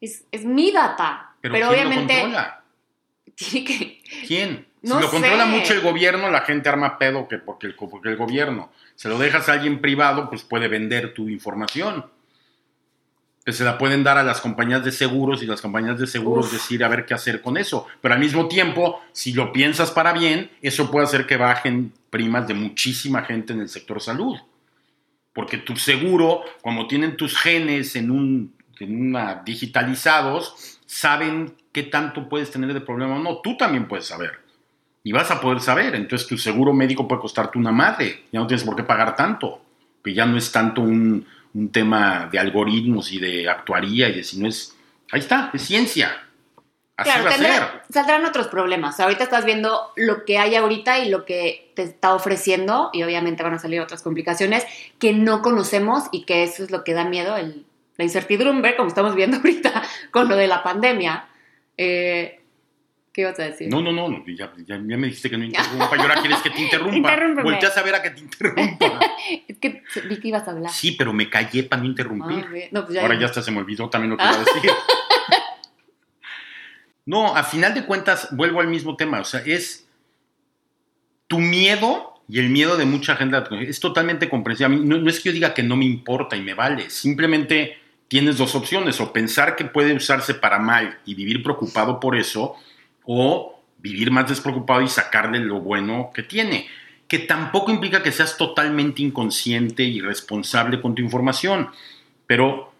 es, 0.00 0.24
es 0.32 0.44
mi 0.44 0.70
data. 0.72 1.34
Pero, 1.40 1.54
Pero, 1.54 1.68
¿quién 1.68 1.86
obviamente 1.86 2.14
lo 2.14 2.20
controla? 2.22 2.60
tiene 3.36 3.64
que... 3.66 4.02
¿Quién? 4.26 4.66
No 4.82 4.96
si 4.96 5.02
lo 5.02 5.10
controla 5.10 5.46
mucho 5.46 5.72
el 5.72 5.80
gobierno, 5.80 6.30
la 6.30 6.42
gente 6.42 6.68
arma 6.68 6.98
pedo 6.98 7.26
que 7.26 7.38
porque 7.38 7.66
el, 7.68 7.74
porque 7.74 8.10
el 8.10 8.16
gobierno. 8.16 8.70
Se 8.96 9.08
lo 9.08 9.18
dejas 9.18 9.48
a 9.48 9.52
alguien 9.54 9.80
privado, 9.80 10.28
pues 10.28 10.42
puede 10.42 10.68
vender 10.68 11.14
tu 11.14 11.28
información. 11.30 12.04
Pues 13.44 13.58
se 13.58 13.64
la 13.64 13.76
pueden 13.76 14.02
dar 14.02 14.16
a 14.16 14.22
las 14.22 14.40
compañías 14.40 14.84
de 14.84 14.90
seguros 14.90 15.42
y 15.42 15.46
las 15.46 15.60
compañías 15.60 15.98
de 15.98 16.06
seguros 16.06 16.46
Uf. 16.46 16.52
decir 16.52 16.82
a 16.82 16.88
ver 16.88 17.04
qué 17.04 17.14
hacer 17.14 17.42
con 17.42 17.56
eso. 17.56 17.86
Pero 18.00 18.14
al 18.14 18.20
mismo 18.20 18.48
tiempo, 18.48 19.02
si 19.12 19.34
lo 19.34 19.52
piensas 19.52 19.90
para 19.90 20.12
bien, 20.12 20.50
eso 20.62 20.90
puede 20.90 21.04
hacer 21.04 21.26
que 21.26 21.36
bajen 21.36 21.92
primas 22.08 22.48
de 22.48 22.54
muchísima 22.54 23.22
gente 23.22 23.52
en 23.52 23.60
el 23.60 23.68
sector 23.68 24.00
salud. 24.00 24.38
Porque 25.34 25.58
tu 25.58 25.76
seguro, 25.76 26.42
como 26.62 26.86
tienen 26.86 27.16
tus 27.16 27.36
genes 27.36 27.96
en 27.96 28.10
un 28.10 28.54
en 28.80 29.08
una 29.08 29.42
digitalizados, 29.44 30.78
saben 30.86 31.54
qué 31.72 31.84
tanto 31.84 32.28
puedes 32.28 32.50
tener 32.50 32.72
de 32.72 32.80
problema 32.80 33.16
o 33.16 33.18
no. 33.18 33.38
Tú 33.38 33.56
también 33.56 33.86
puedes 33.86 34.06
saber. 34.06 34.40
Y 35.02 35.12
vas 35.12 35.30
a 35.30 35.40
poder 35.40 35.60
saber. 35.60 35.94
Entonces 35.94 36.26
tu 36.26 36.38
seguro 36.38 36.72
médico 36.72 37.06
puede 37.06 37.20
costarte 37.20 37.58
una 37.58 37.72
madre. 37.72 38.24
Ya 38.32 38.40
no 38.40 38.46
tienes 38.46 38.64
por 38.64 38.76
qué 38.76 38.82
pagar 38.82 39.14
tanto. 39.16 39.60
Que 40.02 40.14
ya 40.14 40.26
no 40.26 40.36
es 40.36 40.50
tanto 40.50 40.80
un, 40.80 41.26
un 41.54 41.70
tema 41.70 42.28
de 42.30 42.38
algoritmos 42.38 43.12
y 43.12 43.18
de 43.18 43.48
actuaría 43.48 44.08
y 44.08 44.16
de 44.16 44.24
si 44.24 44.38
no 44.40 44.48
es. 44.48 44.76
Ahí 45.12 45.20
está, 45.20 45.50
es 45.54 45.62
ciencia. 45.62 46.20
Así 46.96 47.10
Claro, 47.10 47.24
va 47.24 47.30
a 47.30 47.32
tendrá- 47.34 47.56
ser. 47.56 47.82
saldrán 47.92 48.24
otros 48.24 48.46
problemas. 48.48 49.00
Ahorita 49.00 49.24
estás 49.24 49.44
viendo 49.44 49.90
lo 49.96 50.24
que 50.24 50.38
hay 50.38 50.54
ahorita 50.54 51.00
y 51.00 51.08
lo 51.08 51.24
que 51.24 51.72
te 51.74 51.82
está 51.82 52.14
ofreciendo 52.14 52.90
y 52.92 53.02
obviamente 53.02 53.42
van 53.42 53.54
a 53.54 53.58
salir 53.58 53.80
otras 53.80 54.02
complicaciones 54.02 54.64
que 55.00 55.12
no 55.12 55.42
conocemos 55.42 56.04
y 56.12 56.24
que 56.24 56.44
eso 56.44 56.62
es 56.62 56.70
lo 56.70 56.84
que 56.84 56.94
da 56.94 57.04
miedo, 57.04 57.36
el- 57.36 57.66
la 57.96 58.04
incertidumbre, 58.04 58.76
como 58.76 58.88
estamos 58.88 59.14
viendo 59.14 59.36
ahorita 59.38 59.82
con 60.10 60.28
lo 60.28 60.36
de 60.36 60.46
la 60.48 60.62
pandemia. 60.62 61.26
Eh, 61.76 62.40
¿Qué 63.14 63.20
ibas 63.20 63.38
a 63.38 63.44
decir? 63.44 63.68
No, 63.70 63.80
no, 63.80 63.92
no, 63.92 64.08
no, 64.08 64.24
ya, 64.26 64.52
ya- 64.66 64.76
ya 64.76 64.78
me 64.96 65.06
dijiste 65.06 65.30
que 65.30 65.38
no 65.38 65.44
interrumpa 65.44 65.96
y 65.96 66.00
ahora 66.00 66.16
quieres 66.20 66.40
que 66.40 66.50
te 66.50 66.60
interrumpa. 66.62 67.16
Volteas 67.44 67.76
a 67.78 67.82
ver 67.82 67.94
a 67.94 68.02
que 68.02 68.10
te 68.10 68.20
interrumpa. 68.20 69.00
Es 69.48 69.56
que 69.58 69.82
vi 70.08 70.16
que 70.18 70.28
ibas 70.28 70.46
a 70.48 70.50
hablar. 70.50 70.70
Sí, 70.72 70.92
pero 70.98 71.12
me 71.12 71.30
callé 71.30 71.62
para 71.62 71.80
no 71.82 71.88
interrumpir. 71.88 72.44
Ah. 72.44 72.68
No, 72.72 72.82
pues 72.84 72.94
ya- 72.96 73.02
Ahora 73.02 73.18
ya 73.18 73.26
hasta 73.26 73.40
se 73.40 73.50
me 73.52 73.58
olvidó 73.60 73.88
también 73.88 74.10
lo 74.10 74.16
que 74.16 74.24
iba 74.24 74.34
a 74.34 74.38
decir. 74.38 74.70
No, 77.06 77.36
a 77.36 77.44
final 77.44 77.74
de 77.74 77.84
cuentas, 77.84 78.28
vuelvo 78.32 78.60
al 78.60 78.68
mismo 78.68 78.96
tema. 78.96 79.20
O 79.20 79.24
sea, 79.24 79.40
es 79.44 79.86
tu 81.28 81.38
miedo 81.38 82.14
y 82.28 82.38
el 82.38 82.48
miedo 82.48 82.76
de 82.78 82.86
mucha 82.86 83.14
gente 83.16 83.36
es 83.68 83.78
totalmente 83.78 84.28
comprensible. 84.30 84.76
No, 84.78 84.96
no 84.98 85.10
es 85.10 85.20
que 85.20 85.28
yo 85.28 85.32
diga 85.34 85.52
que 85.54 85.62
no 85.62 85.76
me 85.76 85.84
importa 85.84 86.34
y 86.36 86.40
me 86.42 86.54
vale. 86.54 86.88
Simplemente 86.88 87.78
tienes 88.08 88.38
dos 88.38 88.54
opciones: 88.54 89.00
o 89.02 89.12
pensar 89.12 89.54
que 89.54 89.66
puede 89.66 89.92
usarse 89.92 90.32
para 90.34 90.58
mal 90.58 90.98
y 91.04 91.14
vivir 91.14 91.42
preocupado 91.42 92.00
por 92.00 92.16
eso, 92.16 92.56
o 93.04 93.60
vivir 93.78 94.10
más 94.10 94.28
despreocupado 94.28 94.82
y 94.82 94.88
sacarle 94.88 95.38
lo 95.40 95.60
bueno 95.60 96.10
que 96.14 96.22
tiene. 96.22 96.66
Que 97.06 97.18
tampoco 97.18 97.70
implica 97.70 98.02
que 98.02 98.12
seas 98.12 98.36
totalmente 98.36 99.02
inconsciente 99.02 99.82
y 99.82 100.00
responsable 100.00 100.80
con 100.80 100.94
tu 100.94 101.02
información. 101.02 101.70
Pero 102.26 102.72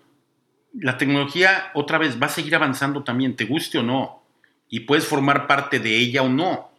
la 0.78 0.98
tecnología 0.98 1.70
otra 1.74 1.98
vez 1.98 2.20
va 2.20 2.26
a 2.26 2.30
seguir 2.30 2.54
avanzando 2.54 3.04
también, 3.04 3.36
te 3.36 3.44
guste 3.44 3.78
o 3.78 3.82
no, 3.82 4.22
y 4.68 4.80
puedes 4.80 5.06
formar 5.06 5.46
parte 5.46 5.78
de 5.78 5.96
ella 5.96 6.22
o 6.22 6.28
no. 6.28 6.70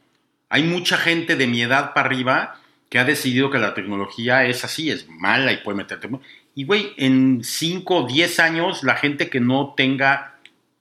Hay 0.50 0.64
mucha 0.64 0.98
gente 0.98 1.36
de 1.36 1.48
mi 1.48 1.62
edad 1.62 1.94
para 1.94 2.08
arriba 2.08 2.60
que 2.90 3.00
ha 3.00 3.06
decidido 3.06 3.50
que 3.50 3.58
la 3.58 3.74
tecnología 3.74 4.46
es 4.46 4.64
así, 4.64 4.90
es 4.90 5.08
mala 5.08 5.52
y 5.54 5.58
puede 5.58 5.78
meterte. 5.78 6.10
Y 6.56 6.66
güey, 6.66 6.94
en 6.98 7.44
5 7.44 7.96
o 7.96 8.08
10 8.08 8.40
años, 8.40 8.84
la 8.84 8.96
gente 8.96 9.30
que 9.30 9.40
no 9.40 9.74
tenga 9.75 10.35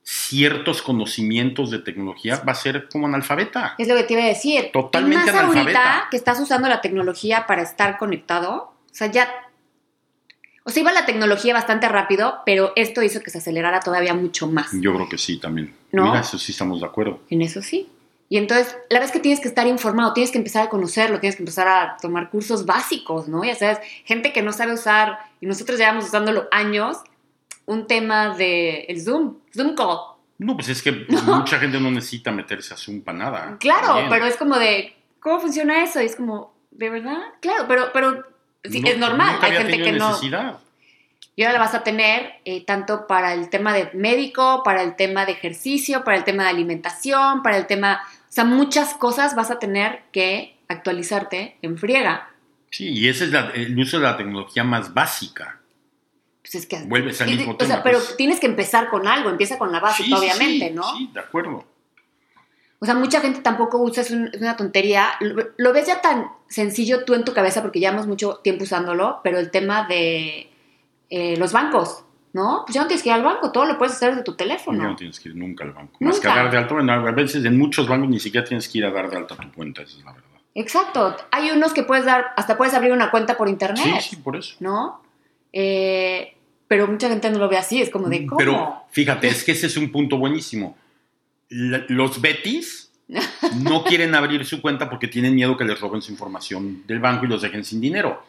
ciertos 0.05 0.83
conocimientos 0.83 1.71
de 1.71 1.79
tecnología 1.79 2.41
va 2.47 2.51
a 2.51 2.55
ser 2.55 2.87
como 2.89 3.07
analfabeta. 3.07 3.73
Es 3.79 3.87
lo 3.87 3.95
que 3.95 4.03
te 4.03 4.13
iba 4.13 4.23
a 4.23 4.27
decir. 4.27 4.69
Totalmente 4.71 5.31
y 5.31 5.33
más 5.33 5.43
ahorita 5.43 5.61
analfabeta. 5.61 6.07
que 6.11 6.17
estás 6.17 6.39
usando 6.39 6.69
la 6.69 6.79
tecnología 6.79 7.47
para 7.47 7.63
estar 7.63 7.97
conectado. 7.97 8.73
O 8.91 8.93
sea, 8.93 9.07
ya. 9.07 9.27
O 10.63 10.69
sea, 10.69 10.81
iba 10.81 10.91
la 10.93 11.07
tecnología 11.07 11.53
bastante 11.55 11.89
rápido, 11.89 12.41
pero 12.45 12.71
esto 12.75 13.01
hizo 13.01 13.21
que 13.21 13.31
se 13.31 13.39
acelerara 13.39 13.79
todavía 13.79 14.13
mucho 14.13 14.47
más. 14.47 14.69
Yo 14.73 14.93
creo 14.93 15.09
que 15.09 15.17
sí 15.17 15.39
también. 15.39 15.75
¿No? 15.91 16.05
Mira, 16.05 16.19
eso 16.19 16.37
sí 16.37 16.51
estamos 16.51 16.81
de 16.81 16.85
acuerdo. 16.85 17.21
En 17.29 17.41
eso 17.41 17.63
sí. 17.63 17.89
Y 18.29 18.37
entonces, 18.37 18.75
la 18.89 18.99
es 18.99 19.11
que 19.11 19.19
tienes 19.19 19.39
que 19.39 19.47
estar 19.47 19.67
informado, 19.67 20.13
tienes 20.13 20.31
que 20.31 20.37
empezar 20.37 20.63
a 20.63 20.69
conocerlo, 20.69 21.19
tienes 21.19 21.35
que 21.35 21.43
empezar 21.43 21.67
a 21.67 21.97
tomar 22.01 22.29
cursos 22.29 22.65
básicos, 22.65 23.27
¿no? 23.27 23.43
Ya 23.43 23.55
sabes, 23.55 23.79
gente 24.03 24.33
que 24.33 24.41
no 24.41 24.51
sabe 24.51 24.73
usar, 24.73 25.19
y 25.41 25.45
nosotros 25.45 25.77
llevamos 25.77 26.05
usándolo 26.05 26.47
años, 26.51 26.97
un 27.65 27.87
tema 27.87 28.35
de 28.35 28.81
el 28.89 29.01
Zoom, 29.01 29.37
Zoom 29.55 29.75
Call. 29.75 29.97
No, 30.37 30.55
pues 30.55 30.69
es 30.69 30.81
que 30.81 30.91
mucha 31.25 31.59
gente 31.59 31.79
no 31.79 31.89
necesita 31.91 32.31
meterse 32.31 32.73
a 32.73 32.77
Zoom 32.77 33.01
para 33.01 33.17
nada. 33.17 33.57
Claro, 33.59 33.87
También. 33.87 34.09
pero 34.09 34.25
es 34.25 34.35
como 34.37 34.57
de, 34.59 34.95
¿cómo 35.19 35.39
funciona 35.39 35.83
eso? 35.83 36.01
Y 36.01 36.05
es 36.05 36.15
como, 36.15 36.53
¿de 36.71 36.89
verdad? 36.89 37.17
Claro, 37.41 37.65
pero, 37.67 37.91
pero 37.93 38.23
sí, 38.63 38.81
No- 38.81 38.89
es 38.89 38.97
normal. 38.97 39.37
Hay 39.41 39.47
había 39.51 39.61
gente 39.61 39.77
que 39.77 39.83
tenido 39.83 40.05
no. 40.05 40.09
necesidad. 40.11 40.59
Y 41.37 41.43
ahora 41.43 41.53
la 41.53 41.59
vas 41.65 41.73
a 41.75 41.83
tener 41.83 42.35
eh, 42.45 42.63
tanto 42.65 43.07
para 43.07 43.33
el 43.33 43.49
tema 43.49 43.73
de 43.73 43.89
médico, 43.93 44.61
para 44.63 44.81
el 44.83 44.95
tema 44.95 45.25
de 45.25 45.33
ejercicio, 45.33 46.03
para 46.05 46.15
el 46.17 46.23
tema 46.23 46.43
de 46.43 46.49
alimentación, 46.49 47.43
para 47.43 47.57
el 47.57 47.67
tema. 47.67 48.01
O 48.21 48.31
sea, 48.31 48.45
muchas 48.45 48.93
cosas 48.93 49.35
vas 49.35 49.51
a 49.51 49.59
tener 49.59 50.03
que 50.13 50.57
actualizarte 50.69 51.57
en 51.61 51.77
friega. 51.77 52.29
Sí, 52.71 52.89
y 52.89 53.07
ese 53.09 53.25
es 53.25 53.31
la- 53.31 53.51
el 53.53 53.77
uso 53.77 53.97
de 53.99 54.03
la 54.03 54.15
tecnología 54.17 54.63
más 54.63 54.93
básica. 54.93 55.59
Pues 56.51 56.55
es 56.55 56.67
que. 56.67 56.77
Vuelves 56.83 57.19
al 57.21 57.29
mismo 57.29 57.53
o 57.53 57.55
tema, 57.55 57.73
sea, 57.73 57.83
pero 57.83 57.97
pues. 57.97 58.15
tienes 58.17 58.39
que 58.39 58.45
empezar 58.45 58.89
con 58.89 59.07
algo, 59.07 59.29
empieza 59.31 59.57
con 59.57 59.71
la 59.71 59.81
Sí, 59.93 60.03
sí, 60.03 60.13
obviamente, 60.13 60.67
sí, 60.69 60.73
¿no? 60.75 60.83
Sí, 60.95 61.09
de 61.13 61.19
acuerdo. 61.19 61.65
O 62.79 62.85
sea, 62.85 62.93
mucha 62.93 63.19
gente 63.21 63.39
tampoco 63.41 63.79
usa, 63.79 64.01
es, 64.03 64.11
un- 64.11 64.29
es 64.31 64.41
una 64.41 64.55
tontería. 64.55 65.09
Lo, 65.21 65.47
lo 65.57 65.73
ves 65.73 65.87
ya 65.87 66.01
tan 66.01 66.27
sencillo 66.47 67.03
tú 67.03 67.13
en 67.15 67.23
tu 67.23 67.33
cabeza 67.33 67.61
porque 67.63 67.79
llevamos 67.79 68.05
mucho 68.05 68.41
tiempo 68.43 68.63
usándolo, 68.65 69.21
pero 69.23 69.39
el 69.39 69.49
tema 69.49 69.87
de 69.87 70.51
eh, 71.09 71.35
los 71.37 71.51
bancos, 71.51 72.03
¿no? 72.33 72.63
Pues 72.65 72.75
ya 72.75 72.81
no 72.81 72.87
tienes 72.87 73.01
que 73.01 73.09
ir 73.09 73.15
al 73.15 73.23
banco, 73.23 73.51
todo 73.51 73.65
lo 73.65 73.77
puedes 73.79 73.95
hacer 73.95 74.09
desde 74.11 74.23
tu 74.23 74.35
teléfono. 74.35 74.83
no 74.83 74.95
tienes 74.95 75.19
que 75.19 75.29
ir 75.29 75.35
nunca 75.35 75.63
al 75.63 75.71
banco. 75.71 75.93
Más 76.01 76.19
que 76.19 76.27
a 76.27 76.31
Nunca. 76.31 76.43
dar 76.43 76.51
de 76.51 76.57
alta. 76.59 76.73
Bueno, 76.75 76.93
a 76.93 77.11
veces 77.11 77.43
en 77.45 77.57
muchos 77.57 77.87
bancos 77.87 78.09
ni 78.09 78.19
siquiera 78.19 78.45
tienes 78.45 78.67
que 78.69 78.77
ir 78.79 78.85
a 78.85 78.91
dar 78.91 79.09
de 79.09 79.17
alta 79.17 79.35
tu 79.35 79.51
cuenta, 79.53 79.81
esa 79.81 79.97
es 79.97 80.03
la 80.03 80.11
verdad. 80.11 80.29
Exacto. 80.53 81.15
Hay 81.31 81.49
unos 81.51 81.73
que 81.73 81.83
puedes 81.83 82.05
dar, 82.05 82.33
hasta 82.35 82.55
puedes 82.57 82.73
abrir 82.73 82.91
una 82.91 83.09
cuenta 83.09 83.35
por 83.37 83.49
internet, 83.49 83.83
Sí, 84.01 84.09
sí, 84.11 84.15
por 84.17 84.35
eso. 84.35 84.55
¿no? 84.59 85.01
Eh, 85.57 86.33
pero 86.67 86.85
mucha 86.85 87.07
gente 87.07 87.29
no 87.29 87.39
lo 87.39 87.47
ve 87.47 87.57
así, 87.57 87.81
es 87.81 87.89
como 87.89 88.09
de, 88.09 88.25
¿cómo? 88.25 88.37
Pero 88.37 88.81
fíjate, 88.91 89.27
es 89.29 89.43
que 89.45 89.53
ese 89.53 89.67
es 89.67 89.77
un 89.77 89.89
punto 89.89 90.17
buenísimo. 90.17 90.77
Los 91.49 92.19
Betis 92.19 92.91
no 93.61 93.83
quieren 93.85 94.13
abrir 94.15 94.45
su 94.45 94.61
cuenta 94.61 94.89
porque 94.89 95.07
tienen 95.07 95.33
miedo 95.33 95.55
que 95.55 95.63
les 95.63 95.79
roben 95.79 96.01
su 96.01 96.11
información 96.11 96.83
del 96.85 96.99
banco 96.99 97.23
y 97.25 97.29
los 97.29 97.41
dejen 97.41 97.63
sin 97.63 97.79
dinero. 97.79 98.25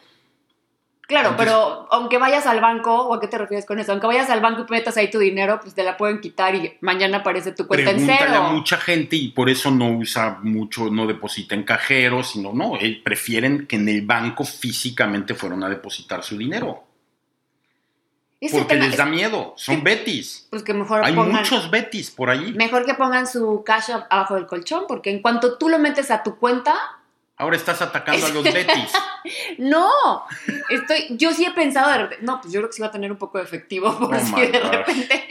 claro, 1.01 1.31
entonces- 1.31 1.53
pero 1.53 1.87
aunque 1.91 2.17
vayas 2.17 2.45
al 2.45 2.61
banco, 2.61 2.93
¿o 3.07 3.13
a 3.15 3.19
qué 3.19 3.27
te 3.27 3.37
refieres 3.37 3.65
con 3.65 3.79
eso? 3.79 3.91
Aunque 3.91 4.07
vayas 4.07 4.29
al 4.29 4.39
banco 4.39 4.65
y 4.65 4.71
metas 4.71 4.95
ahí 4.95 5.09
tu 5.09 5.19
dinero, 5.19 5.59
pues 5.61 5.73
te 5.73 5.83
la 5.83 5.97
pueden 5.97 6.21
quitar 6.21 6.53
y 6.55 6.73
mañana 6.81 7.17
aparece 7.17 7.51
tu 7.53 7.65
cuenta 7.67 7.91
en 7.91 8.05
cero. 8.05 8.35
a 8.35 8.51
mucha 8.53 8.77
gente 8.77 9.15
y 9.17 9.29
por 9.29 9.49
eso 9.49 9.71
no 9.71 9.89
usa 9.97 10.39
mucho, 10.43 10.89
no 10.91 11.07
deposita 11.07 11.55
en 11.55 11.63
cajeros, 11.63 12.31
sino 12.31 12.53
no, 12.53 12.77
eh, 12.79 13.01
prefieren 13.03 13.65
que 13.67 13.75
en 13.77 13.89
el 13.89 14.03
banco 14.03 14.45
físicamente 14.45 15.33
fueron 15.33 15.63
a 15.63 15.69
depositar 15.69 16.23
su 16.23 16.37
dinero. 16.37 16.83
Ese 18.39 18.57
Porque 18.59 18.75
tema 18.75 18.85
les 18.85 18.93
es- 18.93 18.97
da 18.97 19.05
miedo. 19.05 19.53
Son 19.57 19.77
que- 19.77 19.81
betis. 19.83 20.47
Pues 20.51 20.61
que 20.63 20.73
mejor 20.73 21.03
Hay 21.03 21.13
pongan, 21.15 21.37
muchos 21.37 21.71
betis 21.71 22.11
por 22.11 22.29
ahí. 22.29 22.53
mejor 22.53 22.85
que 22.85 22.93
pongan 22.93 23.25
su 23.27 23.63
cash 23.65 23.89
ab- 23.89 24.05
abajo 24.09 24.35
del 24.35 24.45
colchón, 24.45 24.83
porque 24.87 25.09
en 25.09 25.21
cuanto 25.23 25.57
tú 25.57 25.69
lo 25.69 25.79
metes 25.79 26.11
a 26.11 26.21
tu 26.23 26.37
cuenta, 26.37 26.75
Ahora 27.39 27.55
estás 27.55 27.83
atacando 27.83 28.25
a 28.25 28.29
los 28.29 28.43
betis. 28.43 28.91
no, 29.59 29.87
estoy, 30.69 31.05
yo 31.17 31.31
sí 31.33 31.45
he 31.45 31.51
pensado 31.51 31.91
de 31.91 31.97
repente, 31.99 32.25
no, 32.25 32.41
pues 32.41 32.51
yo 32.51 32.59
creo 32.61 32.69
que 32.69 32.75
sí 32.75 32.81
va 32.81 32.87
a 32.87 32.91
tener 32.91 33.11
un 33.11 33.17
poco 33.19 33.37
de 33.37 33.43
efectivo, 33.43 33.95
por 33.99 34.15
Oh 34.15 34.19
si 34.19 34.33
de 34.47 34.59
repente 34.59 35.27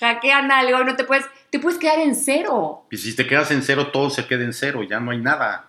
hackean 0.00 0.50
algo, 0.50 0.82
no 0.84 0.96
te 0.96 1.04
puedes, 1.04 1.26
te 1.50 1.58
puedes 1.58 1.78
quedar 1.78 1.98
en 1.98 2.14
cero. 2.14 2.86
Y 2.90 2.96
si 2.96 3.14
te 3.14 3.26
quedas 3.26 3.50
en 3.50 3.62
cero, 3.62 3.88
todo 3.88 4.08
se 4.10 4.26
queda 4.26 4.44
en 4.44 4.54
cero, 4.54 4.82
ya 4.82 5.00
no 5.00 5.10
hay 5.10 5.18
nada. 5.18 5.68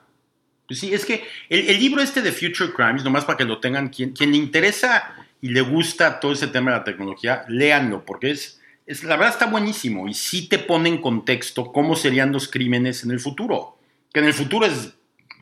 Pues 0.68 0.80
sí, 0.80 0.94
es 0.94 1.06
que 1.06 1.28
el, 1.50 1.68
el 1.70 1.80
libro 1.80 2.02
este 2.02 2.22
de 2.22 2.32
Future 2.32 2.72
Crimes, 2.74 3.04
nomás 3.04 3.26
para 3.26 3.38
que 3.38 3.44
lo 3.44 3.60
tengan, 3.60 3.90
quien, 3.90 4.12
quien 4.14 4.32
le 4.32 4.38
interesa 4.38 5.14
y 5.42 5.50
le 5.50 5.62
gusta 5.62 6.20
todo 6.20 6.32
ese 6.34 6.48
tema 6.48 6.72
de 6.72 6.78
la 6.78 6.84
tecnología, 6.84 7.44
léanlo, 7.48 8.06
porque 8.06 8.32
es, 8.32 8.62
es, 8.86 9.04
la 9.04 9.16
verdad 9.16 9.34
está 9.34 9.48
buenísimo 9.48 10.08
y 10.08 10.14
sí 10.14 10.48
te 10.48 10.60
pone 10.60 10.90
en 10.90 11.02
contexto 11.02 11.72
cómo 11.72 11.96
serían 11.96 12.32
los 12.32 12.48
crímenes 12.48 13.04
en 13.04 13.12
el 13.12 13.20
futuro. 13.20 13.78
Que 14.14 14.20
en 14.20 14.28
el 14.28 14.34
futuro 14.34 14.66
es 14.66 14.94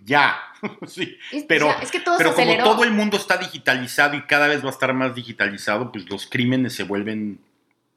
ya. 0.05 0.37
sí. 0.87 1.17
Pero, 1.47 1.67
o 1.67 1.71
sea, 1.71 1.81
es 1.81 1.91
que 1.91 1.99
todo 1.99 2.17
pero 2.17 2.33
como 2.33 2.57
todo 2.63 2.83
el 2.83 2.91
mundo 2.91 3.17
está 3.17 3.37
digitalizado 3.37 4.15
y 4.15 4.21
cada 4.23 4.47
vez 4.47 4.63
va 4.63 4.67
a 4.67 4.71
estar 4.71 4.93
más 4.93 5.15
digitalizado, 5.15 5.91
pues 5.91 6.09
los 6.09 6.27
crímenes 6.27 6.73
se 6.73 6.83
vuelven 6.83 7.39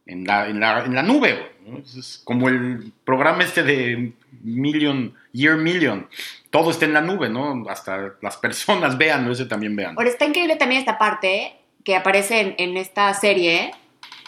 en 0.06 0.24
la, 0.24 0.48
en 0.48 0.60
la, 0.60 0.84
en 0.84 0.94
la 0.94 1.02
nube. 1.02 1.52
¿no? 1.66 1.78
Es- 1.78 2.20
como 2.24 2.48
el 2.48 2.92
programa 3.04 3.44
este 3.44 3.62
de 3.62 4.12
Million, 4.42 5.14
Year 5.32 5.56
Million. 5.56 6.08
Todo 6.50 6.70
está 6.70 6.84
en 6.84 6.92
la 6.94 7.00
nube, 7.00 7.28
¿no? 7.28 7.64
Hasta 7.68 8.14
las 8.20 8.36
personas 8.36 8.98
vean, 8.98 9.30
ese 9.30 9.46
también 9.46 9.76
vean. 9.76 9.94
Ahora 9.96 10.08
está 10.10 10.24
increíble 10.24 10.56
también 10.56 10.80
esta 10.80 10.98
parte 10.98 11.54
que 11.84 11.96
aparece 11.96 12.40
en, 12.40 12.54
en 12.58 12.76
esta 12.76 13.12
serie 13.14 13.72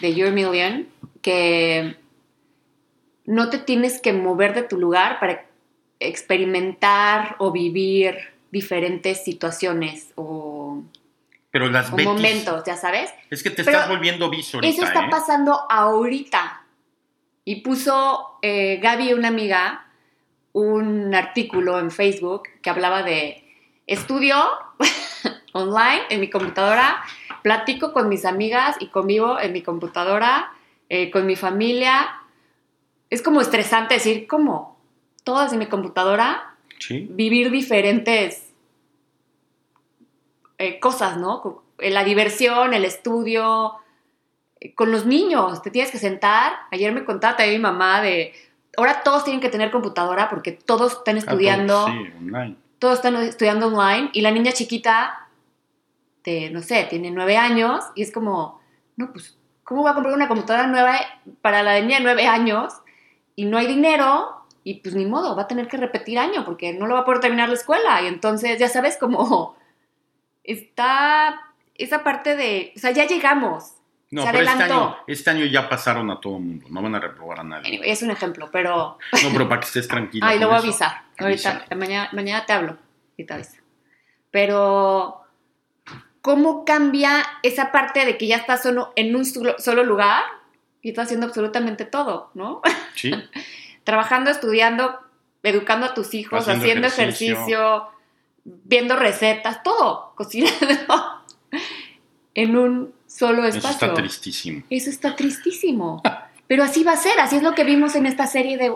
de 0.01 0.15
Your 0.15 0.33
Million, 0.33 0.89
que 1.23 1.97
no 3.25 3.51
te 3.51 3.59
tienes 3.59 4.01
que 4.01 4.13
mover 4.13 4.55
de 4.55 4.63
tu 4.63 4.79
lugar 4.79 5.19
para 5.21 5.47
experimentar 6.01 7.37
o 7.39 7.53
vivir 7.53 8.35
diferentes 8.51 9.25
situaciones 9.25 10.13
o, 10.17 10.83
Pero 11.51 11.69
las 11.71 11.93
o 11.93 11.97
momentos, 11.97 12.63
ya 12.67 12.77
sabes. 12.77 13.13
es 13.31 13.43
que 13.43 13.51
te 13.51 13.65
Pero 13.65 13.79
estás 13.79 13.91
volviendo 13.91 14.31
viso 14.31 14.61
Eso 14.63 14.85
está 14.85 15.07
¿eh? 15.07 15.09
pasando 15.11 15.61
ahorita. 15.71 16.63
Y 17.45 17.57
puso 17.63 18.39
eh, 18.43 18.79
Gaby, 18.83 19.13
una 19.13 19.29
amiga, 19.29 19.87
un 20.53 21.15
artículo 21.15 21.79
en 21.79 21.91
Facebook 21.91 22.45
que 22.63 22.71
hablaba 22.71 23.03
de 23.03 23.45
estudio 23.87 24.37
online 25.53 26.03
en 26.09 26.21
mi 26.21 26.31
computadora, 26.31 27.03
platico 27.45 27.93
con 27.93 28.09
mis 28.09 28.25
amigas 28.25 28.75
y 28.81 28.87
convivo 28.87 29.39
en 29.39 29.53
mi 29.53 29.61
computadora, 29.61 30.51
eh, 30.89 31.11
con 31.11 31.27
mi 31.27 31.37
familia. 31.37 32.09
Es 33.11 33.21
como 33.21 33.43
estresante 33.43 33.93
decir, 33.93 34.27
¿cómo? 34.27 34.79
Todas 35.25 35.53
en 35.53 35.59
mi 35.59 35.67
computadora, 35.67 36.55
Sí. 36.79 37.07
vivir 37.11 37.51
diferentes 37.51 38.51
eh, 40.59 40.81
cosas, 40.81 41.19
¿no? 41.19 41.63
Eh, 41.79 41.91
La 41.91 42.03
diversión, 42.05 42.73
el 42.73 42.85
estudio, 42.87 43.75
eh, 44.61 44.75
con 44.75 44.91
los 44.91 45.05
niños, 45.05 45.61
te 45.63 45.71
tienes 45.71 45.91
que 45.91 45.99
sentar. 45.99 46.53
Ayer 46.71 46.93
me 46.93 47.05
contaba 47.05 47.37
también 47.37 47.61
mi 47.61 47.63
mamá 47.63 48.01
de, 48.01 48.33
ahora 48.79 49.03
todos 49.03 49.25
tienen 49.25 49.41
que 49.43 49.51
tener 49.51 49.71
computadora 49.71 50.31
porque 50.31 50.53
todos 50.53 50.93
están 50.95 51.17
Ah, 51.17 51.19
estudiando, 51.19 51.87
Sí, 51.89 51.93
online. 52.19 52.57
todos 52.79 52.95
están 52.95 53.17
estudiando 53.17 53.67
online 53.67 54.09
y 54.15 54.21
la 54.23 54.31
niña 54.31 54.53
chiquita, 54.53 55.24
de, 56.25 56.51
no 56.51 56.63
sé, 56.63 56.87
tiene 56.89 57.11
nueve 57.11 57.37
años 57.37 57.85
y 57.95 58.03
es 58.03 58.13
como, 58.13 58.61
no, 58.97 59.13
pues, 59.13 59.39
¿cómo 59.63 59.83
voy 59.83 59.91
a 59.91 59.95
comprar 59.95 60.15
una 60.15 60.29
computadora 60.29 60.67
nueva 60.67 60.99
para 61.43 61.63
la 61.63 61.79
niña 61.81 61.99
de 61.99 62.05
nueve 62.05 62.27
años? 62.27 62.73
Y 63.37 63.45
no 63.47 63.59
hay 63.59 63.67
dinero 63.67 64.45
y 64.65 64.81
pues 64.81 64.95
ni 64.95 65.05
modo, 65.05 65.37
va 65.37 65.43
a 65.43 65.47
tener 65.47 65.69
que 65.69 65.77
repetir 65.77 66.19
año 66.19 66.45
porque 66.45 66.73
no 66.73 66.87
lo 66.87 66.95
va 66.95 67.01
a 67.01 67.05
poder 67.05 67.21
terminar 67.21 67.49
la 67.49 67.55
escuela. 67.55 68.01
Y 68.03 68.07
entonces, 68.07 68.59
ya 68.59 68.69
sabes, 68.69 68.97
como 68.97 69.57
está 70.45 71.53
esa 71.75 72.03
parte 72.03 72.35
de, 72.35 72.73
o 72.75 72.79
sea, 72.79 72.91
ya 72.91 73.07
llegamos. 73.07 73.75
No, 74.11 74.23
Se 74.23 74.31
pero 74.31 74.45
este 74.45 74.63
año, 74.63 74.97
este 75.07 75.31
año 75.31 75.45
ya 75.47 75.69
pasaron 75.69 76.11
a 76.11 76.21
todo 76.21 76.37
el 76.37 76.45
mundo. 76.45 76.67
No 76.71 76.81
van 76.81 76.95
a 76.95 77.01
reprobar 77.01 77.41
a 77.41 77.45
nadie. 77.45 77.67
Anyway, 77.67 77.91
es 77.91 78.01
un 78.03 78.11
ejemplo, 78.11 78.49
pero... 78.51 78.97
No, 79.23 79.29
pero 79.33 79.49
para 79.49 79.61
que 79.61 79.67
estés 79.67 79.89
tranquila. 79.89 80.29
Ay, 80.29 80.39
lo 80.39 80.47
voy 80.47 80.57
a 80.57 80.61
avisar. 80.61 81.03
Ahorita, 81.19 81.67
mañana, 81.77 82.09
mañana 82.13 82.47
te 82.47 82.53
hablo 82.53 82.79
y 83.17 83.25
te 83.25 83.35
aviso. 83.35 83.61
Pero, 84.31 85.24
¿cómo 86.25 86.65
cambia 86.65 87.23
esa 87.43 87.71
parte 87.71 88.07
de 88.07 88.17
que 88.17 88.27
ya 88.27 88.37
estás 88.37 88.63
solo 88.63 88.95
en 88.97 89.15
un 89.15 89.27
solo, 89.27 89.85
lugar 89.85 90.23
y 90.81 90.89
estás 90.89 91.05
haciendo 91.05 91.27
absolutamente 91.27 91.85
todo, 91.85 92.31
¿no? 92.33 92.63
Sí. 92.95 93.13
Trabajando, 93.85 94.31
estudiando, 94.31 95.01
educando 95.43 95.85
a 95.85 95.93
tus 95.93 96.15
hijos, 96.15 96.49
Haciendo 96.49 96.63
haciendo, 96.65 96.87
ejercicio. 96.87 97.35
ejercicio. 97.35 97.89
viendo 98.45 98.97
recetas, 98.97 99.63
todo, 99.63 100.15
cocinando 100.17 101.23
en 102.35 102.57
un 102.57 102.95
solo 103.07 103.45
Eso 103.45 103.59
espacio. 103.59 103.89
está 103.89 103.95
tristísimo. 103.95 104.63
Eso 104.71 104.89
está 104.89 105.17
tristísimo. 105.17 106.03
Pero 106.47 106.65
así 106.65 106.85
va 106.85 106.93
a 106.93 106.97
ser, 106.97 107.21
así 107.21 107.37
es 107.37 107.43
lo 107.43 107.55
que 107.55 107.65
vimos 107.65 107.97
en 107.97 108.07
esta 108.07 108.27
serie 108.27 108.57
de 108.57 108.73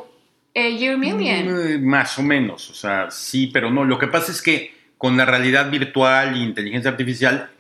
eh, 0.52 0.76
Year 0.76 0.98
Million. 0.98 1.80
Mm, 1.80 1.86
Más 1.86 2.18
o 2.18 2.22
menos, 2.22 2.68
o 2.68 2.74
sea, 2.74 3.10
sí, 3.10 3.46
pero 3.46 3.70
no. 3.70 3.86
Lo 3.86 3.98
que 3.98 4.08
pasa 4.08 4.32
es 4.32 4.42
que 4.42 4.77
con 4.98 5.16
la 5.16 5.24
realidad 5.24 5.70
virtual 5.70 6.34
e 6.34 6.38
inteligencia 6.38 6.90
artificial 6.90 7.50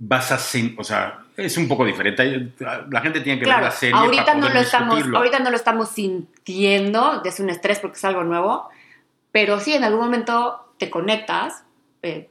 vas 0.00 0.30
a, 0.32 0.38
o 0.76 0.84
sea, 0.84 1.20
es 1.36 1.56
un 1.56 1.66
poco 1.68 1.84
diferente. 1.84 2.52
La 2.90 3.00
gente 3.00 3.20
tiene 3.20 3.38
que 3.38 3.44
ver 3.46 3.54
Claro, 3.54 3.64
la 3.64 3.70
serie 3.70 3.94
ahorita 3.96 4.24
para 4.24 4.34
no 4.36 4.40
poder 4.42 4.54
lo 4.54 4.60
estamos, 4.60 4.94
discutirlo. 4.96 5.18
ahorita 5.18 5.38
no 5.40 5.50
lo 5.50 5.56
estamos 5.56 5.88
sintiendo, 5.90 7.22
es 7.24 7.40
un 7.40 7.50
estrés 7.50 7.78
porque 7.80 7.96
es 7.96 8.04
algo 8.04 8.24
nuevo, 8.24 8.68
pero 9.32 9.58
sí 9.60 9.72
en 9.74 9.84
algún 9.84 10.00
momento 10.00 10.72
te 10.78 10.90
conectas 10.90 11.64
eh, 12.02 12.28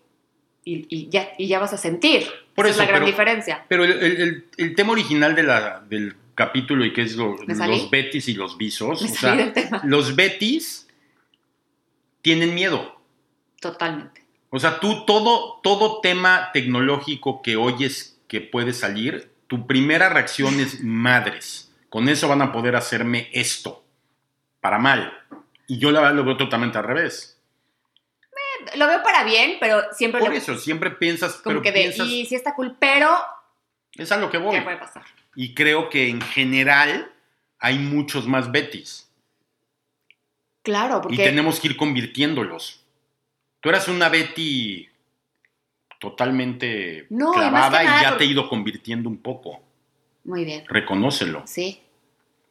y, 0.64 0.86
y 0.90 1.10
ya, 1.10 1.30
y 1.38 1.48
ya 1.48 1.60
vas 1.60 1.74
a 1.74 1.78
sentir. 1.78 2.26
Por 2.56 2.66
Esa 2.66 2.74
eso, 2.76 2.82
es 2.84 2.88
la 2.88 2.92
gran 2.92 3.00
pero- 3.02 3.12
diferencia. 3.12 3.66
Pero 3.68 3.84
el, 3.86 3.92
el- 3.92 4.22
el- 4.22 4.46
el 4.58 4.76
tema 4.76 4.92
original 4.94 5.36
de 5.36 5.44
la- 5.44 5.82
del 5.88 6.16
capítulo 6.36 6.86
y 6.86 6.94
que 6.94 7.02
es 7.04 7.16
lo- 7.16 7.36
los 7.46 7.90
betis 7.90 8.28
y 8.28 8.34
los 8.34 8.58
visos, 8.58 9.02
o 9.02 9.08
sea, 9.08 9.36
del 9.36 9.54
tema. 9.54 9.82
los 9.86 10.16
betis 10.16 10.88
tienen 12.22 12.54
miedo. 12.56 13.00
Totalmente. 13.62 14.24
O 14.58 14.60
sea, 14.60 14.80
tú 14.80 15.06
todo, 15.06 15.60
todo 15.62 16.02
tema 16.02 16.50
tecnológico 16.52 17.44
que 17.44 17.58
oyes 17.58 18.20
que 18.28 18.42
puede 18.42 18.74
salir, 18.74 19.32
tu 19.46 19.68
primera 19.68 20.10
reacción 20.10 20.60
es 20.60 20.84
madres. 20.84 21.72
Con 21.90 22.10
eso 22.10 22.28
van 22.28 22.42
a 22.42 22.52
poder 22.52 22.76
hacerme 22.76 23.30
esto. 23.34 23.86
Para 24.60 24.80
mal. 24.80 25.14
Y 25.68 25.78
yo 25.78 25.92
la 25.92 26.00
verdad 26.00 26.16
lo 26.16 26.26
veo 26.26 26.38
totalmente 26.38 26.80
al 26.80 26.86
revés. 26.86 27.40
Lo 28.76 28.88
veo 28.88 29.04
para 29.04 29.24
bien, 29.26 29.58
pero 29.60 29.84
siempre 29.92 30.22
Por 30.22 30.32
lo 30.32 30.36
eso, 30.36 30.58
siempre 30.58 30.90
piensas, 30.90 31.34
como 31.36 31.44
pero 31.44 31.62
que 31.62 31.72
de, 31.72 31.80
piensas, 31.80 32.08
y 32.08 32.26
sí 32.26 32.34
está 32.34 32.56
cool, 32.56 32.76
pero 32.80 33.16
es 33.94 34.12
a 34.12 34.18
lo 34.18 34.32
que 34.32 34.40
voy. 34.40 34.56
¿qué 34.56 34.64
puede 34.64 34.78
pasar? 34.78 35.04
Y 35.36 35.54
creo 35.54 35.92
que 35.92 36.10
en 36.10 36.20
general 36.20 37.12
hay 37.60 37.78
muchos 37.78 38.26
más 38.26 38.52
betis. 38.52 39.08
Claro, 40.64 40.98
Y 40.98 41.02
porque 41.04 41.18
tenemos 41.18 41.60
que 41.60 41.68
ir 41.68 41.78
convirtiéndolos. 41.78 42.87
Tú 43.62 43.70
eras 43.70 43.88
una 43.88 44.10
Betty 44.10 44.88
totalmente 46.00 47.08
No, 47.10 47.32
clavada 47.34 47.84
y 47.84 47.86
nada 47.88 48.02
ya 48.02 48.10
por- 48.10 48.18
te 48.20 48.24
he 48.24 48.28
ido 48.28 48.48
convirtiendo 48.50 49.10
un 49.10 49.18
poco. 49.18 49.62
muy 50.24 50.46
bien. 50.46 50.64
Reconócelo. 50.68 51.44
Sí. 51.46 51.82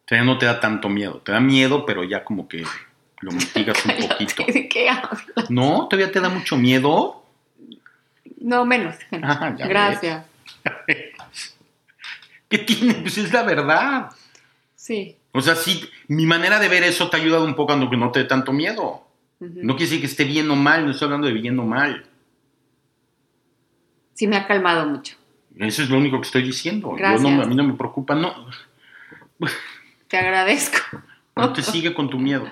O 0.04 0.08
sea, 0.08 0.18
ya 0.18 0.24
no 0.24 0.38
te 0.38 0.46
da 0.46 0.60
tanto 0.60 0.88
miedo. 0.88 1.20
Te 1.24 1.32
da 1.32 1.40
miedo, 1.40 1.84
pero 1.84 2.02
ya 2.04 2.24
como 2.24 2.48
que 2.48 2.64
lo 3.20 3.30
mitigas 3.32 3.84
un 3.84 4.08
poquito. 4.08 4.44
¿De 4.46 4.68
qué 4.68 4.88
hablas? 4.88 5.50
¿No? 5.50 5.86
¿Todavía 5.88 6.10
te 6.12 6.20
da 6.20 6.28
mucho 6.28 6.56
miedo? 6.56 7.24
No, 8.40 8.64
menos. 8.64 8.94
Ah, 9.22 9.54
ya 9.58 9.66
Gracias. 9.66 10.24
¿Qué 12.48 12.58
tiene? 12.58 12.94
Pues 12.94 13.18
es 13.18 13.32
la 13.32 13.42
verdad. 13.42 14.10
Sí. 14.74 15.16
O 15.32 15.40
sea, 15.40 15.54
sí, 15.56 15.88
mi 16.08 16.26
manera 16.26 16.58
de 16.58 16.68
ver 16.68 16.82
eso 16.84 17.10
te 17.10 17.16
ha 17.16 17.20
ayudado 17.20 17.44
un 17.44 17.54
poco 17.56 17.72
a 17.72 17.90
que 17.90 17.96
no 17.96 18.10
te 18.12 18.20
dé 18.20 18.24
tanto 18.26 18.52
miedo. 18.52 19.05
No 19.40 19.74
quiere 19.76 19.84
decir 19.90 20.00
que 20.00 20.06
esté 20.06 20.24
bien 20.24 20.50
o 20.50 20.56
mal, 20.56 20.84
no 20.84 20.90
estoy 20.92 21.06
hablando 21.06 21.26
de 21.26 21.34
bien 21.34 21.58
o 21.58 21.64
mal. 21.64 22.06
Sí 24.14 24.26
me 24.26 24.36
ha 24.36 24.46
calmado 24.46 24.86
mucho. 24.86 25.16
Eso 25.58 25.82
es 25.82 25.90
lo 25.90 25.98
único 25.98 26.18
que 26.20 26.26
estoy 26.26 26.42
diciendo. 26.42 26.90
Yo 26.90 26.96
Gracias. 26.96 27.22
no, 27.22 27.42
a 27.42 27.46
mí 27.46 27.54
no 27.54 27.64
me 27.64 27.74
preocupa, 27.74 28.14
no. 28.14 28.46
Te 30.08 30.16
agradezco. 30.18 30.78
No 31.34 31.52
te 31.52 31.62
sigue 31.62 31.92
con 31.94 32.08
tu 32.08 32.18
miedo. 32.18 32.48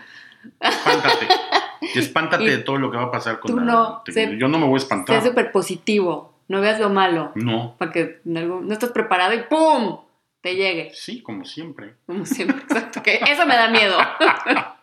Espántate. 0.61 1.29
Espántate 1.95 2.45
Y 2.45 2.49
de 2.49 2.59
todo 2.59 2.77
lo 2.79 2.91
que 2.91 2.97
va 2.99 3.05
a 3.05 3.11
pasar 3.11 3.41
con 3.41 3.51
tú 3.51 3.57
la 3.59 3.65
no, 3.65 4.03
sé- 4.07 4.37
Yo 4.39 4.49
no 4.49 4.59
me 4.59 4.67
voy 4.67 4.77
a 4.77 4.81
Sé 4.81 4.85
espantar. 4.85 5.23
súper 5.23 5.53
positivo. 5.53 6.35
No 6.49 6.61
veas 6.61 6.79
lo 6.81 6.91
malo. 6.91 7.33
No. 7.35 7.77
Para 7.79 7.93
que 7.93 8.21
no 8.25 8.71
estás 8.73 8.91
preparado 8.91 9.33
y 9.35 9.43
¡pum! 9.45 10.01
Te 10.43 10.55
llegue. 10.57 10.91
Sí, 10.95 11.23
como 11.23 11.45
siempre. 11.47 11.95
Como 12.05 12.27
siempre. 12.27 12.59
Exacto. 12.63 13.03
Que 13.03 13.15
eso 13.27 13.47
me 13.47 13.55
da 13.55 13.69
miedo. 13.71 13.97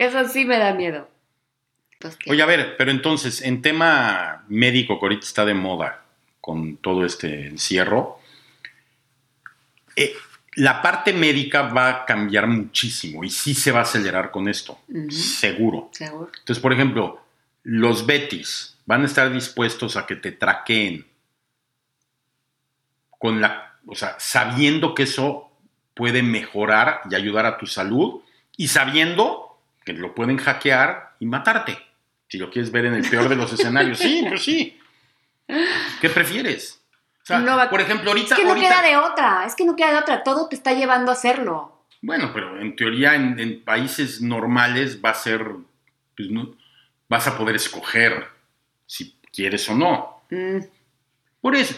eso 0.00 0.26
sí 0.28 0.46
me 0.46 0.58
da 0.58 0.72
miedo. 0.72 1.08
¿qué? 1.98 2.30
Oye, 2.30 2.42
a 2.42 2.46
ver, 2.46 2.76
pero 2.78 2.90
entonces, 2.90 3.42
en 3.42 3.60
tema 3.60 4.44
médico 4.48 4.98
que 4.98 5.04
ahorita 5.04 5.26
está 5.26 5.44
de 5.44 5.52
moda 5.52 6.02
con 6.40 6.78
todo 6.78 7.04
este 7.04 7.48
encierro, 7.48 8.18
eh, 9.96 10.14
la 10.54 10.80
parte 10.80 11.12
médica 11.12 11.62
va 11.62 11.90
a 11.90 12.04
cambiar 12.06 12.46
muchísimo 12.46 13.24
y 13.24 13.30
sí 13.30 13.54
se 13.54 13.72
va 13.72 13.80
a 13.80 13.82
acelerar 13.82 14.30
con 14.30 14.48
esto, 14.48 14.80
seguro. 15.10 15.90
Seguro. 15.92 16.30
Entonces, 16.38 16.62
por 16.62 16.72
ejemplo, 16.72 17.22
los 17.62 18.06
Betis 18.06 18.78
van 18.86 19.02
a 19.02 19.06
estar 19.06 19.30
dispuestos 19.30 19.98
a 19.98 20.06
que 20.06 20.16
te 20.16 20.32
traqueen 20.32 21.06
con 23.18 23.42
la, 23.42 23.78
o 23.86 23.94
sea, 23.94 24.16
sabiendo 24.18 24.94
que 24.94 25.02
eso 25.02 25.52
puede 25.92 26.22
mejorar 26.22 27.02
y 27.10 27.14
ayudar 27.14 27.44
a 27.44 27.58
tu 27.58 27.66
salud 27.66 28.22
y 28.56 28.68
sabiendo 28.68 29.39
que 29.94 30.00
lo 30.00 30.14
pueden 30.14 30.36
hackear 30.38 31.14
y 31.20 31.26
matarte. 31.26 31.78
Si 32.28 32.38
lo 32.38 32.50
quieres 32.50 32.70
ver 32.70 32.86
en 32.86 32.94
el 32.94 33.08
peor 33.08 33.28
de 33.28 33.36
los 33.36 33.52
escenarios. 33.52 33.98
Sí, 33.98 34.24
pues 34.28 34.42
sí. 34.44 34.78
¿Qué 36.00 36.08
prefieres? 36.08 36.80
O 37.22 37.26
sea, 37.26 37.38
No 37.40 37.56
va- 37.56 37.68
por 37.70 37.80
ejemplo, 37.80 38.10
ahorita... 38.10 38.34
Es 38.34 38.38
que 38.40 38.44
no 38.44 38.50
ahorita- 38.50 38.68
queda 38.68 38.82
de 38.82 38.96
otra, 38.96 39.44
es 39.46 39.54
que 39.54 39.64
no 39.64 39.76
queda 39.76 39.92
de 39.92 39.98
otra, 39.98 40.22
todo 40.22 40.48
te 40.48 40.54
está 40.56 40.72
llevando 40.72 41.10
a 41.10 41.14
hacerlo. 41.14 41.84
Bueno, 42.02 42.30
pero 42.32 42.60
en 42.60 42.76
teoría 42.76 43.14
en, 43.14 43.38
en 43.38 43.62
países 43.62 44.22
normales 44.22 45.00
va 45.04 45.10
a 45.10 45.14
ser, 45.14 45.44
pues, 46.16 46.30
no- 46.30 46.54
vas 47.08 47.26
a 47.26 47.36
poder 47.36 47.56
escoger 47.56 48.26
si 48.86 49.16
quieres 49.32 49.68
o 49.68 49.74
no. 49.74 50.22
Mm, 50.30 50.58
Por 51.40 51.56
eso, 51.56 51.74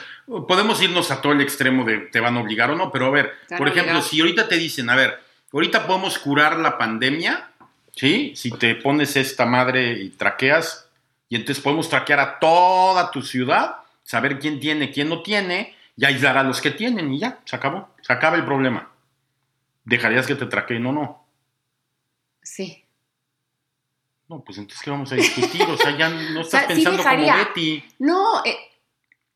podemos 0.46 0.82
irnos 0.82 1.10
a 1.10 1.22
todo 1.22 1.32
el 1.32 1.40
extremo 1.40 1.84
de 1.84 1.98
te 1.98 2.20
van 2.20 2.36
a 2.36 2.40
obligar 2.40 2.70
o 2.70 2.76
no, 2.76 2.90
pero 2.92 3.06
a 3.06 3.10
ver, 3.10 3.32
por 3.56 3.68
ejemplo, 3.68 4.02
si 4.02 4.20
ahorita 4.20 4.48
te 4.48 4.56
dicen, 4.56 4.90
a 4.90 4.96
ver, 4.96 5.18
ahorita 5.52 5.86
podemos 5.86 6.18
curar 6.18 6.58
la 6.58 6.76
pandemia, 6.78 7.51
¿sí? 7.96 8.32
Si 8.36 8.50
te 8.50 8.74
pones 8.74 9.16
esta 9.16 9.46
madre 9.46 9.92
y 9.92 10.10
traqueas, 10.10 10.88
y 11.28 11.36
entonces 11.36 11.62
podemos 11.62 11.88
traquear 11.88 12.20
a 12.20 12.38
toda 12.38 13.10
tu 13.10 13.22
ciudad, 13.22 13.76
saber 14.02 14.38
quién 14.38 14.60
tiene, 14.60 14.90
quién 14.90 15.08
no 15.08 15.22
tiene, 15.22 15.74
y 15.96 16.04
aislar 16.04 16.36
a 16.38 16.42
los 16.42 16.60
que 16.60 16.70
tienen, 16.70 17.12
y 17.12 17.20
ya, 17.20 17.40
se 17.44 17.56
acabó, 17.56 17.88
se 18.00 18.12
acaba 18.12 18.36
el 18.36 18.44
problema. 18.44 18.90
¿Dejarías 19.84 20.26
que 20.26 20.34
te 20.34 20.46
traqueen 20.46 20.86
o 20.86 20.92
no? 20.92 21.26
sí. 22.42 22.78
No, 24.28 24.40
pues 24.40 24.56
entonces, 24.56 24.82
¿qué 24.82 24.90
vamos 24.90 25.12
a 25.12 25.16
discutir? 25.16 25.62
O 25.62 25.76
sea, 25.76 25.94
ya 25.94 26.08
no 26.08 26.40
estás 26.40 26.64
sea, 26.66 26.74
sí 26.74 26.84
pensando 26.84 27.22
como. 27.22 27.36
Betty. 27.36 27.84
No, 27.98 28.42
eh, 28.46 28.56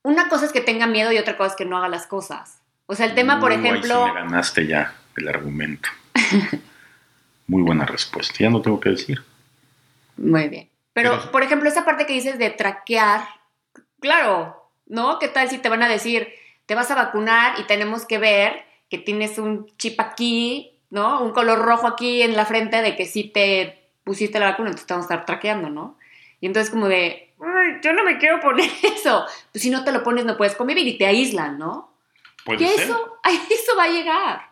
una 0.04 0.28
cosa 0.30 0.46
es 0.46 0.52
que 0.52 0.62
tenga 0.62 0.86
miedo 0.86 1.12
y 1.12 1.18
otra 1.18 1.36
cosa 1.36 1.50
es 1.50 1.56
que 1.56 1.66
no 1.66 1.76
haga 1.76 1.88
las 1.88 2.06
cosas. 2.06 2.62
O 2.86 2.94
sea, 2.94 3.04
el 3.04 3.14
tema, 3.14 3.38
por 3.38 3.50
Uh, 3.50 3.54
ahí 3.56 3.60
sí 3.60 3.68
ejemplo, 3.68 4.06
me 4.06 4.14
ganaste 4.14 4.66
ya 4.66 4.94
el 5.16 5.28
argumento. 5.28 5.88
Muy 7.46 7.62
buena 7.62 7.84
respuesta. 7.86 8.34
Ya 8.38 8.50
no 8.50 8.60
tengo 8.62 8.80
que 8.80 8.90
decir. 8.90 9.22
Muy 10.16 10.48
bien. 10.48 10.68
Pero, 10.92 11.10
Pero- 11.18 11.30
por 11.30 11.42
ejemplo, 11.42 11.68
esa 11.68 11.84
parte 11.84 12.06
que 12.06 12.12
dices 12.14 12.38
de 12.38 12.50
traquear, 12.50 13.26
claro, 14.00 14.68
¿no? 14.86 15.18
¿Qué 15.18 15.28
tal 15.28 15.48
si 15.48 15.58
te 15.58 15.68
van 15.68 15.82
a 15.82 15.88
decir, 15.88 16.28
te 16.66 16.74
vas 16.74 16.90
a 16.90 16.94
vacunar 16.94 17.58
y 17.60 17.64
tenemos 17.64 18.06
que 18.06 18.18
ver 18.18 18.64
que 18.88 18.98
tienes 18.98 19.38
un 19.38 19.66
chip 19.78 20.00
aquí, 20.00 20.72
¿no? 20.90 21.20
Un 21.22 21.32
color 21.32 21.58
rojo 21.60 21.86
aquí 21.86 22.22
en 22.22 22.36
la 22.36 22.46
frente 22.46 22.80
de 22.82 22.96
que 22.96 23.04
sí 23.04 23.24
te 23.24 23.90
pusiste 24.04 24.38
la 24.38 24.50
vacuna, 24.50 24.68
entonces 24.70 24.86
te 24.86 24.94
vamos 24.94 25.10
a 25.10 25.14
estar 25.14 25.26
traqueando, 25.26 25.68
¿no? 25.68 25.98
Y 26.40 26.46
entonces 26.46 26.70
como 26.70 26.86
de, 26.88 27.32
"Ay, 27.40 27.78
yo 27.82 27.92
no 27.92 28.04
me 28.04 28.18
quiero 28.18 28.40
poner 28.40 28.70
eso. 28.82 29.24
Pues 29.52 29.62
si 29.62 29.70
no 29.70 29.84
te 29.84 29.92
lo 29.92 30.02
pones 30.02 30.24
no 30.24 30.36
puedes 30.36 30.54
convivir 30.54 30.86
y 30.86 30.96
te 30.96 31.06
aíslan, 31.06 31.58
¿no? 31.58 31.92
Puede 32.44 32.64
Y 32.64 32.68
ser. 32.68 32.84
eso, 32.84 33.18
a 33.22 33.30
eso 33.32 33.72
va 33.76 33.84
a 33.84 33.88
llegar. 33.88 34.45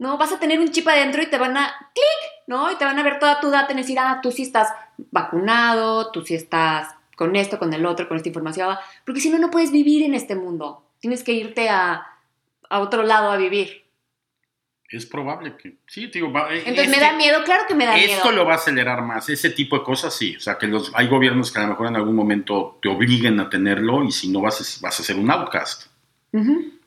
No, 0.00 0.16
vas 0.18 0.32
a 0.32 0.40
tener 0.40 0.58
un 0.58 0.70
chip 0.72 0.88
adentro 0.88 1.22
y 1.22 1.26
te 1.26 1.38
van 1.38 1.56
a 1.56 1.72
clic, 1.94 2.32
¿no? 2.48 2.72
Y 2.72 2.76
te 2.76 2.84
van 2.86 2.98
a 2.98 3.02
ver 3.02 3.18
toda 3.18 3.38
tu 3.38 3.50
data 3.50 3.72
y 3.72 3.76
decir, 3.76 3.98
ah, 4.00 4.18
tú 4.22 4.32
sí 4.32 4.42
estás 4.42 4.68
vacunado, 5.12 6.10
tú 6.10 6.22
sí 6.24 6.34
estás 6.34 6.88
con 7.16 7.36
esto, 7.36 7.58
con 7.58 7.72
el 7.74 7.84
otro, 7.86 8.08
con 8.08 8.16
esta 8.16 8.28
información. 8.30 8.76
Porque 9.04 9.20
si 9.20 9.30
no, 9.30 9.38
no 9.38 9.50
puedes 9.50 9.70
vivir 9.70 10.02
en 10.04 10.14
este 10.14 10.34
mundo. 10.34 10.82
Tienes 11.00 11.22
que 11.22 11.32
irte 11.32 11.68
a, 11.68 12.06
a 12.70 12.80
otro 12.80 13.02
lado 13.02 13.30
a 13.30 13.36
vivir. 13.36 13.84
Es 14.88 15.06
probable 15.06 15.56
que. 15.56 15.76
Sí, 15.86 16.06
digo, 16.08 16.32
va- 16.32 16.52
eh, 16.52 16.58
Entonces 16.66 16.88
me 16.88 16.94
este- 16.96 17.00
da 17.04 17.12
miedo, 17.12 17.44
claro 17.44 17.64
que 17.68 17.74
me 17.74 17.84
da 17.86 17.96
Esto 17.96 18.24
miedo. 18.24 18.36
lo 18.38 18.44
va 18.46 18.54
a 18.54 18.56
acelerar 18.56 19.02
más. 19.02 19.28
Ese 19.28 19.50
tipo 19.50 19.78
de 19.78 19.84
cosas 19.84 20.12
sí. 20.16 20.34
O 20.36 20.40
sea, 20.40 20.58
que 20.58 20.66
los, 20.66 20.90
hay 20.94 21.06
gobiernos 21.08 21.52
que 21.52 21.58
a 21.58 21.62
lo 21.62 21.68
mejor 21.68 21.86
en 21.88 21.96
algún 21.96 22.16
momento 22.16 22.78
te 22.82 22.88
obliguen 22.88 23.38
a 23.38 23.48
tenerlo 23.50 24.02
y 24.02 24.10
si 24.10 24.28
no 24.30 24.40
vas 24.40 24.60
a, 24.60 24.82
vas 24.82 24.98
a 24.98 25.02
ser 25.02 25.16
un 25.16 25.30
outcast. 25.30 25.86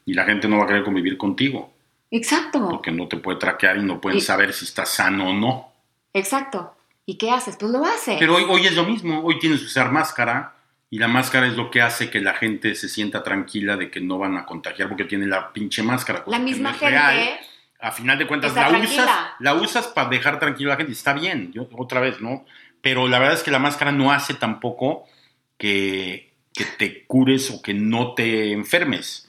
Y 0.06 0.13
la 0.13 0.26
gente 0.26 0.47
no 0.47 0.58
va 0.58 0.63
a 0.65 0.67
querer 0.67 0.84
convivir 0.84 1.17
contigo 1.17 1.72
Exacto, 2.15 2.69
porque 2.69 2.91
no 2.91 3.08
te 3.08 3.17
puede 3.17 3.39
traquear 3.39 3.78
y 3.78 3.82
no 3.84 3.99
pueden 3.99 4.19
Y- 4.19 4.21
saber 4.21 4.54
si 4.54 4.65
estás 4.65 4.89
sano 4.89 5.30
o 5.30 5.34
no. 5.34 5.73
exacto. 6.13 6.76
¿Y 7.06 7.17
qué 7.17 7.32
haces? 7.32 7.58
Pues 7.60 7.69
lo 7.71 7.84
haces. 7.84 8.15
Pero 8.17 8.36
hoy, 8.36 8.45
hoy 8.47 8.65
es 8.65 8.76
lo 8.76 8.86
mismo, 8.86 9.21
hoy 9.23 9.38
tienes 9.39 9.60
que 9.60 9.65
usar 9.65 9.91
máscara 9.91 10.54
y 10.89 10.99
la 10.99 11.10
máscara 11.10 11.47
es 11.47 11.56
lo 11.58 11.69
que 11.69 11.82
hace 11.82 12.10
que 12.10 12.21
la 12.21 12.34
gente 12.34 12.76
se 12.76 12.88
sienta 12.88 13.23
tranquila 13.23 13.76
de 13.76 13.91
que 13.91 13.99
no 13.99 14.17
van 14.19 14.38
a 14.38 14.45
contagiar 14.45 14.88
porque 14.88 15.04
tiene 15.04 15.26
la 15.28 15.52
pinche 15.52 15.84
máscara. 15.84 16.23
cosa 16.23 16.38
la 16.38 16.45
que 16.45 16.49
misma 16.52 16.71
no 16.71 16.78
gente... 16.78 16.91
real. 16.95 17.39
A 17.82 17.91
final 17.91 18.17
de 18.17 18.26
cuentas, 18.28 18.56
la 18.56 18.69
usas, 18.69 19.10
la 19.39 19.54
usas 19.56 19.88
para 19.88 20.08
dejar 20.08 20.39
tranquila 20.39 20.69
a 20.69 20.73
la 20.76 20.78
gente, 20.78 20.93
está 20.93 21.12
bien, 21.12 21.52
yo, 21.52 21.67
otra 21.78 21.99
vez, 21.99 22.21
¿no? 22.21 22.45
Pero 22.82 23.10
la 23.10 23.19
verdad 23.19 23.36
es 23.36 23.43
que 23.43 23.52
la 23.52 23.60
máscara 23.60 23.91
no 23.91 24.13
hace 24.13 24.34
tampoco 24.36 25.04
que, 25.58 26.32
que 26.54 26.63
te 26.63 27.06
cures 27.06 27.52
o 27.52 27.62
que 27.62 27.73
no 27.73 28.13
te 28.13 28.54
enfermes. 28.54 29.28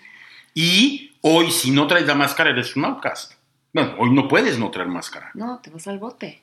Y 0.54 1.13
hoy, 1.26 1.50
si 1.50 1.70
no 1.70 1.86
traes 1.86 2.06
la 2.06 2.14
máscara, 2.14 2.50
eres 2.50 2.76
un 2.76 2.84
outcast. 2.84 3.32
Bueno, 3.72 3.94
hoy 3.98 4.10
no 4.12 4.28
puedes 4.28 4.58
no 4.58 4.70
traer 4.70 4.88
máscara. 4.88 5.30
No, 5.34 5.58
te 5.60 5.70
vas 5.70 5.86
al 5.88 5.98
bote. 5.98 6.42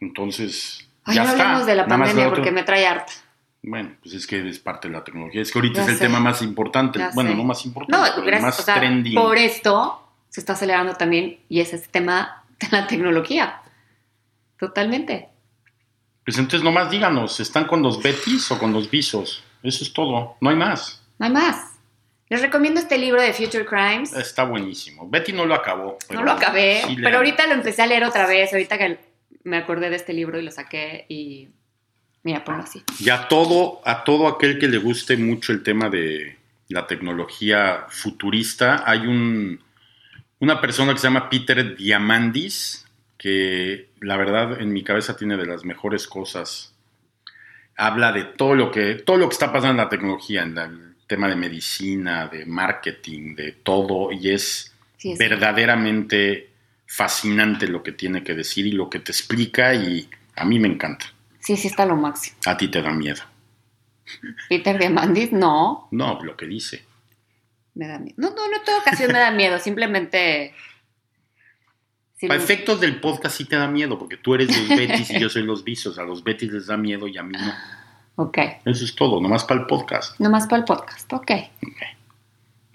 Entonces, 0.00 0.88
Ay, 1.04 1.16
ya 1.16 1.24
no 1.24 1.30
está. 1.30 1.42
hablemos 1.44 1.66
de 1.66 1.74
la 1.76 1.86
Nada 1.86 1.98
pandemia 2.04 2.28
porque 2.30 2.50
me 2.50 2.62
trae 2.62 2.86
harta. 2.86 3.12
bueno, 3.62 3.90
pues 4.02 4.14
es 4.14 4.26
que 4.26 4.48
es 4.48 4.58
parte 4.58 4.88
de 4.88 4.94
la 4.94 5.04
tecnología. 5.04 5.42
Es 5.42 5.52
que 5.52 5.58
ahorita 5.58 5.76
Ya 5.80 5.82
es 5.84 5.88
el 5.90 5.96
sé. 5.98 6.04
tema 6.06 6.18
más 6.20 6.40
importante. 6.42 6.98
Ya 6.98 7.10
Bueno, 7.14 7.30
sé. 7.30 7.36
no 7.36 7.44
más 7.44 7.64
No, 7.64 7.68
importante, 7.68 8.10
pero 8.14 8.22
el 8.22 8.26
gracias. 8.26 8.42
más 8.42 8.60
O 8.60 8.62
sea, 8.62 9.22
por 9.22 9.36
esto 9.36 10.08
se 10.30 10.40
está 10.40 10.54
acelerando 10.54 10.94
también 10.94 11.38
y 11.48 11.60
es 11.60 11.72
este 11.74 11.88
tema 11.88 12.42
de 12.58 12.68
la 12.70 12.86
tecnología. 12.86 13.60
Totalmente. 14.58 15.28
Pues 16.24 16.38
entonces 16.38 16.62
nomás 16.62 16.90
díganos, 16.90 17.40
¿están 17.40 17.66
con 17.66 17.82
los 17.82 18.02
Betis 18.02 18.50
o 18.50 18.58
con 18.58 18.72
los 18.72 18.90
Visos? 18.90 19.42
Eso 19.62 19.84
es 19.84 19.92
todo, 19.92 20.36
no 20.40 20.50
hay 20.50 20.56
más. 20.56 21.02
No 21.18 21.26
hay 21.26 21.32
más. 21.32 21.69
Les 22.30 22.40
recomiendo 22.40 22.80
este 22.80 22.96
libro 22.96 23.20
de 23.20 23.32
Future 23.34 23.66
Crimes. 23.66 24.12
Está 24.14 24.44
buenísimo. 24.44 25.08
Betty 25.10 25.32
no 25.32 25.44
lo 25.44 25.54
acabó. 25.54 25.98
pero 26.08 26.20
no 26.20 26.26
lo 26.26 26.32
acabé, 26.32 26.82
sí 26.86 26.96
pero 27.02 27.18
ahorita 27.18 27.46
lo 27.48 27.54
empecé 27.54 27.82
a 27.82 27.86
leer 27.86 28.04
otra 28.04 28.26
vez. 28.26 28.52
Ahorita 28.52 28.78
que 28.78 28.98
me 29.44 29.56
acordé 29.58 29.90
de 29.90 29.96
este 29.96 30.12
libro 30.12 30.38
y 30.38 30.42
lo 30.42 30.50
saqué 30.50 31.06
y 31.08 31.48
mira, 32.22 32.44
ponlo 32.44 32.62
así. 32.62 32.82
Y 33.00 33.10
a 33.10 33.26
todo, 33.28 33.80
a 33.84 34.04
todo 34.04 34.28
aquel 34.28 34.58
que 34.58 34.68
le 34.68 34.78
guste 34.78 35.16
mucho 35.16 35.52
el 35.52 35.62
tema 35.62 35.90
de 35.90 36.38
la 36.68 36.86
tecnología 36.86 37.86
futurista, 37.88 38.84
hay 38.88 39.00
un, 39.00 39.60
una 40.38 40.60
persona 40.60 40.92
que 40.92 40.98
se 41.00 41.08
llama 41.08 41.28
Peter 41.28 41.76
Diamandis, 41.76 42.86
que 43.18 43.88
la 44.00 44.16
verdad 44.16 44.60
en 44.60 44.72
mi 44.72 44.84
cabeza 44.84 45.16
tiene 45.16 45.36
de 45.36 45.46
las 45.46 45.64
mejores 45.64 46.06
cosas. 46.06 46.74
Habla 47.76 48.12
de 48.12 48.22
todo 48.24 48.54
lo 48.54 48.70
que, 48.70 48.94
todo 48.94 49.16
lo 49.16 49.28
que 49.28 49.32
está 49.32 49.52
pasando 49.52 49.70
en 49.72 49.76
la 49.78 49.88
tecnología, 49.88 50.42
en 50.42 50.54
la- 50.54 50.64
el 50.66 50.89
tema 51.10 51.28
de 51.28 51.34
medicina, 51.34 52.28
de 52.28 52.46
marketing, 52.46 53.34
de 53.34 53.52
todo, 53.52 54.12
y 54.12 54.30
es 54.30 54.72
Sí, 54.96 55.14
verdaderamente 55.18 56.50
fascinante 56.86 57.66
lo 57.66 57.82
que 57.82 57.92
tiene 57.92 58.22
que 58.22 58.34
decir 58.34 58.66
y 58.66 58.72
lo 58.72 58.88
que 58.88 59.00
te 59.00 59.10
explica, 59.12 59.74
y 59.74 60.08
a 60.36 60.44
mí 60.44 60.58
me 60.60 60.68
encanta. 60.68 61.06
sí, 61.40 61.56
sí 61.56 61.66
está 61.68 61.84
lo 61.84 61.96
máximo. 61.96 62.36
A 62.46 62.56
ti 62.56 62.68
te 62.68 62.80
da 62.80 62.92
miedo. 62.92 63.22
Peter 64.48 64.78
Diamandis, 64.78 65.32
no, 65.32 65.88
No, 65.90 66.22
lo 66.22 66.36
que 66.36 66.46
dice. 66.46 66.84
me 67.74 67.88
da 67.88 67.98
miedo. 67.98 68.14
No, 68.18 68.30
no, 68.30 68.48
no 68.48 68.56
en 68.56 68.64
toda 68.64 68.78
ocasión 68.78 69.10
me 69.12 69.18
da 69.18 69.30
miedo, 69.32 69.58
simplemente... 69.58 70.54
Para 72.20 72.34
efectos 72.36 72.78
del 72.80 73.00
podcast 73.00 73.36
sí 73.38 73.46
te 73.46 73.56
da 73.56 73.66
miedo, 73.66 73.98
porque 73.98 74.18
tú 74.18 74.34
eres 74.34 74.48
los 74.54 74.68
Betis 74.78 75.10
y 75.10 75.18
yo 75.18 75.30
soy 75.30 75.42
los 75.42 75.64
Visos. 75.64 75.98
A 75.98 76.02
los 76.04 76.22
Betis 76.22 76.52
les 76.52 76.66
da 76.66 76.76
miedo 76.76 77.08
y 77.08 77.16
a 77.16 77.22
mí 77.22 77.32
no. 77.32 77.52
Ok, 78.20 78.36
Eso 78.66 78.84
es 78.84 78.94
todo, 78.94 79.18
nomás 79.18 79.44
para 79.44 79.60
el 79.60 79.66
podcast. 79.66 80.18
nomás 80.20 80.46
para 80.46 80.58
el 80.58 80.64
podcast, 80.64 81.10
ok. 81.10 81.30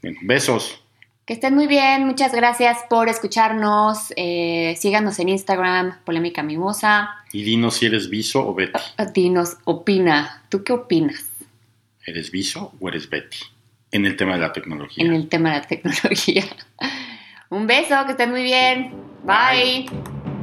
Bien, 0.02 0.18
besos. 0.24 0.82
Que 1.26 1.34
estén 1.34 1.54
muy 1.54 1.68
bien, 1.68 2.06
muchas 2.06 2.34
gracias 2.34 2.80
por 2.90 3.10
escucharnos. 3.10 4.12
eh, 4.16 4.76
síganos 4.80 5.20
en 5.20 5.30
Instagram, 5.30 6.00
Polémica 6.04 6.42
Mimosa. 6.42 7.10
Y 7.32 7.44
dinos 7.44 7.76
si 7.76 7.86
eres 7.86 8.10
Viso 8.10 8.48
o 8.48 8.54
Betty. 8.56 8.80
Dinos, 9.14 9.58
opina. 9.66 10.44
¿Tú 10.50 10.64
qué 10.64 10.74
opinas 10.74 11.30
¿Eres 12.08 12.32
Viso 12.32 12.74
o 12.80 12.90
eres 12.90 13.10
Betty? 13.10 13.38
En 13.92 14.06
el 14.06 14.16
tema 14.16 14.34
de 14.34 14.40
la 14.40 14.52
tecnología. 14.54 15.06
en 15.06 15.14
el 15.14 15.28
tema 15.30 15.54
de 15.54 15.60
la 15.60 15.68
tecnología? 15.68 16.44
Un 17.50 17.68
beso, 17.68 17.96
que 18.06 18.12
estén 18.12 18.32
muy 18.32 18.44
bien. 18.44 18.94
Bye. 19.24 20.35